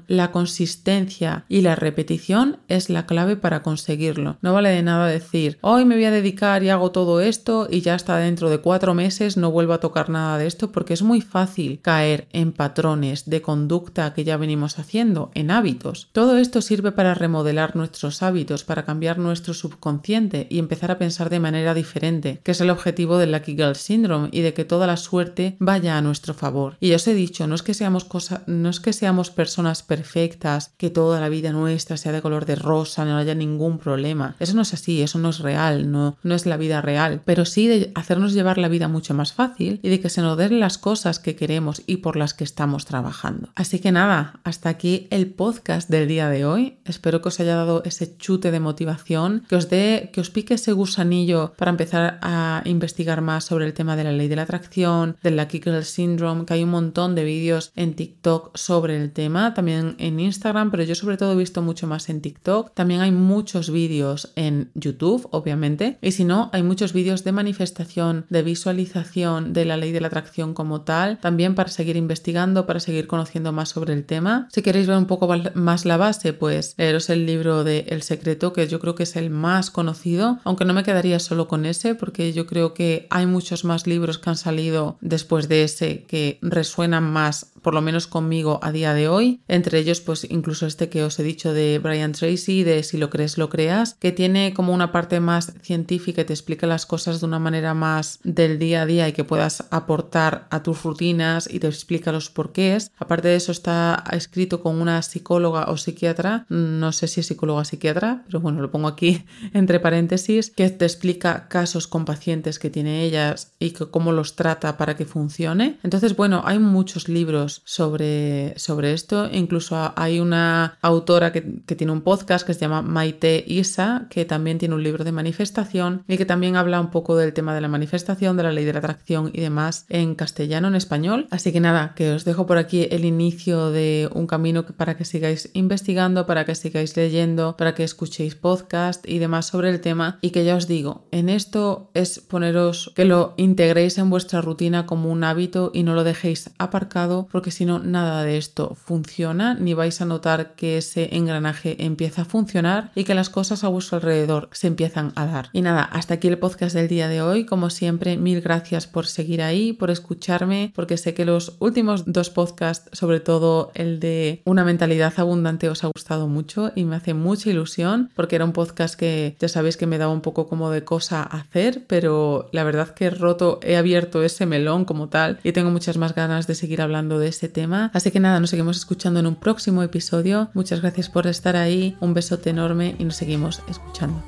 la 0.08 0.32
consistencia 0.32 1.46
y 1.48 1.62
la 1.62 1.76
repetición 1.76 2.58
es 2.68 2.90
la 2.90 3.06
clave 3.06 3.36
para 3.36 3.62
conseguirlo. 3.62 4.38
No 4.42 4.54
vale 4.54 4.70
de 4.70 4.84
nada 4.84 5.08
decir, 5.08 5.58
hoy 5.62 5.86
me 5.86 5.96
voy 5.96 6.06
a 6.06 6.12
dedicar 6.12 6.64
y 6.64 6.70
hago 6.70 6.92
todo 6.92 7.22
esto 7.22 7.68
y 7.70 7.82
ya 7.82 7.96
hasta 7.96 8.18
dentro 8.18 8.50
de 8.50 8.60
cuatro 8.60 8.94
meses 8.94 9.38
no 9.38 9.52
vuelvo 9.52 9.74
a 9.74 9.80
tocar 9.80 10.10
nada 10.10 10.38
de 10.38 10.48
esto 10.48 10.72
porque 10.72 10.94
es 10.94 11.02
muy 11.02 11.22
fácil 11.22 11.80
caer 11.82 12.28
en 12.32 12.52
patrones 12.52 13.30
de 13.30 13.42
conducta 13.42 14.14
que 14.14 14.24
ya 14.24 14.38
venimos 14.38 14.80
haciendo, 14.80 15.32
en 15.34 15.52
hábitos. 15.52 16.10
Todo 16.12 16.38
esto 16.38 16.62
sirve 16.62 16.92
para 16.92 17.14
remodelar 17.14 17.76
nuestros 17.76 18.24
hábitos, 18.24 18.64
para 18.64 18.86
cambiar 18.86 19.20
nuestro 19.20 19.54
subconsciente 19.54 20.48
y 20.50 20.60
empezar 20.60 20.92
a 20.92 20.98
pensar 20.98 21.30
de 21.30 21.40
manera 21.40 21.74
diferente, 21.74 22.40
que 22.44 22.52
es 22.52 22.62
el 22.62 22.70
objetivo 22.70 23.18
del 23.18 23.32
Lucky 23.32 23.56
Girl 23.56 23.76
Syndrome 23.76 24.30
y 24.32 24.42
de 24.42 24.54
que 24.54 24.66
toda 24.66 24.88
la 24.88 24.98
suerte 24.98 25.56
vaya 25.60 25.98
a 25.98 26.02
nuestro 26.02 26.34
favor. 26.34 26.78
Y 26.80 26.94
os 26.94 27.08
he 27.08 27.14
dicho, 27.14 27.48
no 27.48 27.56
es 27.56 27.64
que 27.64 27.74
seamos 27.74 28.04
cosa, 28.04 28.44
no 28.48 28.70
es 28.70 28.80
que 28.80 28.94
seamos 28.94 29.29
personas 29.30 29.84
perfectas, 29.84 30.74
que 30.78 30.90
toda 30.90 31.20
la 31.20 31.30
vida 31.30 31.52
nuestra 31.52 31.98
sea 31.98 32.12
de 32.12 32.22
color 32.22 32.46
de 32.46 32.56
rosa, 32.56 33.06
no 33.06 33.18
haya 33.18 33.36
ningún 33.36 33.80
problema. 33.80 34.36
Eso 34.40 34.54
no 34.54 34.62
es 34.62 34.74
así, 34.74 35.02
eso 35.02 35.20
no 35.20 35.30
es 35.30 35.40
real, 35.40 35.92
no, 35.92 36.18
no 36.24 36.36
es 36.36 36.46
la 36.46 36.58
vida 36.58 36.82
real, 36.82 37.22
pero 37.26 37.46
sí 37.46 37.68
de 37.68 37.92
hacernos 37.96 38.34
llevar 38.34 38.58
la 38.58 38.68
vida 38.68 38.88
mucho 38.88 39.14
más 39.14 39.34
fácil 39.34 39.80
y 39.84 39.90
de 39.90 40.00
que 40.00 40.10
se 40.10 40.22
nos 40.22 40.38
den 40.38 40.60
las 40.60 40.78
cosas 40.78 41.20
que 41.20 41.36
queremos 41.36 41.82
y 41.86 41.98
por 41.98 42.16
las 42.16 42.34
que 42.34 42.44
estamos 42.44 42.86
trabajando. 42.86 43.50
Así 43.56 43.80
que 43.80 43.92
nada, 43.92 44.40
hasta 44.44 44.70
aquí 44.70 45.08
el 45.10 45.28
podcast 45.28 45.90
del 45.90 46.08
día 46.08 46.30
de 46.30 46.46
hoy. 46.46 46.78
Espero 46.86 47.22
que 47.22 47.30
os 47.30 47.40
haya 47.40 47.56
dado 47.56 47.84
ese 47.86 48.18
chute 48.18 48.52
de 48.52 48.60
motivación, 48.60 49.44
que 49.50 49.56
os 49.56 49.70
dé, 49.70 50.10
que 50.14 50.22
os 50.22 50.30
pique 50.30 50.56
ese 50.56 50.72
gusanillo 50.72 51.54
para 51.58 51.72
empezar 51.72 52.20
a 52.22 52.62
investigar 52.66 53.22
más 53.22 53.46
sobre 53.46 53.66
el 53.66 53.74
tema 53.74 53.96
de 53.96 54.04
la 54.04 54.12
ley 54.12 54.28
de 54.28 54.36
la 54.36 54.44
atracción, 54.44 55.18
del 55.24 55.40
Girl 55.48 55.84
Syndrome, 55.84 56.46
que 56.46 56.54
hay 56.54 56.64
un 56.64 56.70
montón 56.70 57.16
de 57.16 57.24
vídeos 57.24 57.72
en 57.76 57.96
TikTok 57.96 58.56
sobre 58.58 59.02
el 59.02 59.12
tema, 59.12 59.19
también 59.54 59.96
en 60.00 60.20
Instagram, 60.20 60.72
pero 60.72 60.84
yo 60.84 60.96
sobre 60.96 61.18
todo 61.18 61.34
he 61.34 61.36
visto 61.36 61.62
mucho 61.62 61.88
más 61.88 62.10
en 62.10 62.22
TikTok. 62.22 62.74
También 62.74 63.02
hay 63.02 63.12
muchos 63.12 63.70
vídeos 63.70 64.32
en 64.36 64.72
YouTube, 64.76 65.28
obviamente, 65.32 65.98
y 66.02 66.12
si 66.12 66.24
no, 66.24 66.50
hay 66.54 66.64
muchos 66.64 66.94
vídeos 66.94 67.24
de 67.24 67.32
manifestación, 67.32 68.26
de 68.30 68.44
visualización 68.44 69.54
de 69.54 69.66
la 69.66 69.78
ley 69.78 69.92
de 69.92 70.02
la 70.02 70.08
atracción 70.08 70.54
como 70.54 70.82
tal, 70.82 71.20
también 71.20 71.56
para 71.56 71.70
seguir 71.70 71.96
investigando, 71.96 72.66
para 72.66 72.80
seguir 72.80 73.08
conociendo 73.08 73.52
más 73.52 73.70
sobre 73.70 73.94
el 73.94 74.06
tema. 74.06 74.48
Si 74.52 74.62
queréis 74.62 74.88
ver 74.88 74.98
un 74.98 75.06
poco 75.06 75.28
más 75.56 75.86
la 75.86 75.98
base, 75.98 76.34
pues 76.34 76.76
leeros 76.78 77.10
el 77.10 77.26
libro 77.26 77.64
de 77.64 77.86
El 77.90 78.02
secreto, 78.04 78.54
que 78.54 78.68
yo 78.68 78.80
creo 78.80 78.96
que 78.96 79.04
es 79.04 79.16
el 79.16 79.30
más 79.30 79.72
conocido, 79.72 80.40
aunque 80.44 80.66
no 80.66 80.74
me 80.74 80.84
quedaría 80.84 81.20
solo 81.20 81.48
con 81.48 81.66
ese, 81.66 81.96
porque 81.96 82.32
yo 82.34 82.46
creo 82.46 82.74
que 82.74 83.08
hay 83.10 83.26
muchos 83.26 83.66
más 83.66 83.88
libros 83.88 84.18
que 84.18 84.30
han 84.30 84.38
salido 84.38 84.98
después 85.02 85.50
de 85.50 85.64
ese 85.64 86.04
que 86.04 86.40
resuenan 86.42 87.04
más 87.04 87.52
por 87.62 87.74
lo 87.74 87.82
menos 87.82 88.08
conmigo 88.08 88.60
a 88.62 88.72
día 88.72 88.94
de 88.94 89.08
hoy. 89.08 89.42
Entre 89.48 89.80
ellos, 89.80 90.02
pues 90.02 90.26
incluso 90.30 90.66
este 90.66 90.90
que 90.90 91.04
os 91.04 91.20
he 91.20 91.24
dicho 91.24 91.54
de 91.54 91.80
Brian 91.80 92.12
Tracy, 92.12 92.64
de 92.64 92.84
Si 92.84 92.98
lo 92.98 93.10
crees, 93.10 93.38
lo 93.38 93.50
creas, 93.50 93.96
que 93.96 94.12
tiene 94.12 94.54
como 94.54 94.74
una 94.74 94.92
parte 94.92 95.20
más 95.20 95.54
científica 95.62 96.22
y 96.22 96.26
te 96.26 96.34
explica 96.34 96.68
las 96.68 96.86
cosas 96.86 97.20
de 97.20 97.26
una 97.26 97.40
manera 97.40 97.74
más 97.74 98.20
del 98.24 98.60
día 98.60 98.84
a 98.84 98.86
día 98.86 99.08
y 99.08 99.14
que 99.14 99.24
puedas 99.24 99.66
aportar 99.72 100.48
a 100.50 100.64
tus 100.64 100.84
rutinas 100.84 101.50
y 101.52 101.60
te 101.60 101.68
explica 101.68 102.12
los 102.12 102.30
porqués. 102.30 102.92
Aparte 102.98 103.28
de 103.30 103.36
eso, 103.36 103.52
está 103.52 104.04
escrito 104.12 104.62
con 104.62 104.82
una 104.82 105.02
psicóloga 105.02 105.66
o 105.70 105.78
psiquiatra, 105.78 106.46
no 106.50 106.92
sé 106.92 107.08
si 107.08 107.22
es 107.22 107.28
psicóloga 107.28 107.62
o 107.62 107.66
psiquiatra, 107.66 108.24
pero 108.26 108.40
bueno, 108.40 108.62
lo 108.62 108.72
pongo 108.72 108.88
aquí 108.88 109.24
entre 109.54 109.80
paréntesis, 109.80 110.52
que 110.52 110.70
te 110.70 110.86
explica 110.86 111.48
casos 111.48 111.88
con 111.88 112.06
pacientes 112.06 112.60
que 112.60 112.70
tiene 112.70 113.04
ellas 113.04 113.54
y 113.60 113.72
cómo 113.72 114.12
los 114.12 114.36
trata 114.36 114.78
para 114.78 114.96
que 114.96 115.06
funcione. 115.06 115.78
Entonces, 115.84 116.16
bueno, 116.16 116.44
hay 116.46 116.60
muchos 116.60 117.08
libros 117.08 117.49
sobre, 117.50 118.54
sobre 118.58 118.94
esto. 118.94 119.30
Incluso 119.32 119.94
hay 119.96 120.20
una 120.20 120.78
autora 120.82 121.32
que, 121.32 121.42
tiene 121.42 121.94
un 121.94 122.02
podcast 122.02 122.46
que 122.46 122.54
se 122.54 122.62
llama 122.62 122.82
Maite 122.82 123.44
Isa, 123.48 124.08
que 124.10 124.26
también 124.26 124.58
tiene 124.58 124.76
un 124.76 124.84
libro 124.84 125.04
de 125.04 125.12
manifestación 125.12 126.04
y 126.08 126.18
que 126.18 126.26
también 126.26 126.56
habla 126.56 126.80
un 126.80 126.92
poco 126.92 127.16
del 127.16 127.34
tema 127.34 127.54
de 127.54 127.62
la 127.62 127.68
manifestación, 127.68 128.38
de 128.38 128.44
la 128.44 128.52
ley 128.52 128.66
de 128.66 128.74
la 128.74 128.80
atracción 128.80 129.32
y 129.34 129.42
demás 129.42 129.86
en 129.90 130.16
castellano, 130.16 130.68
en 130.68 130.76
español. 130.76 131.28
Así 131.32 131.52
que 131.52 131.60
nada, 131.60 131.94
que 131.96 132.12
os 132.12 132.26
dejo 132.26 132.46
por 132.46 132.58
aquí 132.58 132.88
el 132.92 133.06
inicio 133.06 133.72
de 133.72 134.10
un 134.14 134.28
camino 134.28 134.66
para 134.66 134.98
que 134.98 135.06
sigáis 135.06 135.50
investigando, 135.54 136.26
para 136.26 136.46
que 136.46 136.56
sigáis 136.56 136.96
leyendo, 136.96 137.56
para 137.58 137.76
que 137.76 137.84
escuchéis 137.84 138.36
podcast 138.36 139.08
y 139.08 139.20
demás 139.20 139.48
sobre 139.48 139.70
el 139.70 139.82
tema. 139.82 140.20
Y 140.22 140.32
que 140.32 140.46
ya 140.46 140.56
os 140.56 140.68
digo, 140.68 141.08
en 141.12 141.30
esto 141.30 141.90
es 141.94 142.20
poneros 142.20 142.92
que 142.96 143.06
lo 143.06 143.34
integréis 143.38 143.98
en 143.98 144.10
vuestra 144.10 144.42
rutina 144.42 144.86
como 144.86 145.12
un 145.12 145.24
hábito 145.24 145.72
y 145.74 145.84
no 145.84 145.96
lo 145.96 146.04
dejéis 146.04 146.52
aparcado 146.58 147.28
si 147.52 147.66
no, 147.66 147.80
nada 147.80 148.24
de 148.24 148.38
esto 148.38 148.76
funciona, 148.76 149.54
ni 149.54 149.74
vais 149.74 150.02
a 150.02 150.06
notar 150.06 150.56
que 150.56 150.78
ese 150.78 151.16
engranaje 151.16 151.84
empieza 151.84 152.24
a 152.24 152.26
funcionar 152.26 152.92
y 152.96 153.04
que 153.04 153.16
las 153.16 153.30
cosas 153.30 153.64
a 153.64 153.68
vuestro 153.68 153.98
alrededor 153.98 154.50
se 154.52 154.68
empiezan 154.68 155.12
a 155.16 155.26
dar. 155.26 155.50
Y 155.54 155.62
nada, 155.62 155.84
hasta 155.84 156.16
aquí 156.16 156.28
el 156.28 156.38
podcast 156.38 156.76
del 156.76 156.88
día 156.88 157.08
de 157.08 157.22
hoy. 157.22 157.46
Como 157.46 157.70
siempre, 157.70 158.18
mil 158.18 158.42
gracias 158.42 158.88
por 158.88 159.08
seguir 159.08 159.42
ahí, 159.42 159.74
por 159.74 159.92
escucharme, 159.92 160.72
porque 160.76 160.98
sé 160.98 161.14
que 161.14 161.26
los 161.26 161.56
últimos 161.60 162.04
dos 162.06 162.30
podcasts, 162.30 162.90
sobre 162.98 163.20
todo 163.20 163.72
el 163.74 164.00
de 164.00 164.42
una 164.46 164.64
mentalidad 164.64 165.14
abundante, 165.18 165.70
os 165.70 165.84
ha 165.84 165.88
gustado 165.88 166.28
mucho 166.28 166.72
y 166.76 166.86
me 166.86 166.96
hace 166.96 167.14
mucha 167.14 167.50
ilusión, 167.50 168.12
porque 168.16 168.36
era 168.36 168.46
un 168.46 168.54
podcast 168.54 168.96
que 168.96 169.36
ya 169.40 169.48
sabéis 169.48 169.78
que 169.78 169.88
me 169.88 169.98
daba 169.98 170.14
un 170.14 170.22
poco 170.22 170.48
como 170.48 170.70
de 170.70 170.84
cosa 170.84 171.24
hacer, 171.24 171.86
pero 171.88 172.50
la 172.52 172.64
verdad 172.64 172.94
que 172.94 173.06
he 173.06 173.10
roto, 173.10 173.60
he 173.64 173.78
abierto 173.78 174.24
ese 174.24 174.46
melón 174.46 174.86
como 174.86 175.10
tal 175.10 175.40
y 175.44 175.52
tengo 175.52 175.72
muchas 175.72 175.98
más 175.98 176.16
ganas 176.16 176.48
de 176.48 176.56
seguir 176.56 176.82
hablando 176.82 177.20
este 177.30 177.48
tema. 177.48 177.92
Así 177.94 178.12
que 178.12 178.20
nada, 178.20 178.40
nos 178.40 178.50
seguimos 178.50 178.78
escuchando 178.78 179.20
en 179.20 179.28
un 179.28 179.36
próximo 179.36 179.84
episodio. 179.84 180.50
Muchas 180.54 180.82
gracias 180.82 181.10
por 181.10 181.28
estar 181.28 181.56
ahí, 181.56 181.96
un 182.00 182.14
besote 182.14 182.50
enorme 182.50 182.96
y 183.00 183.06
nos 183.06 183.16
seguimos 183.16 183.62
escuchando. 183.70 184.22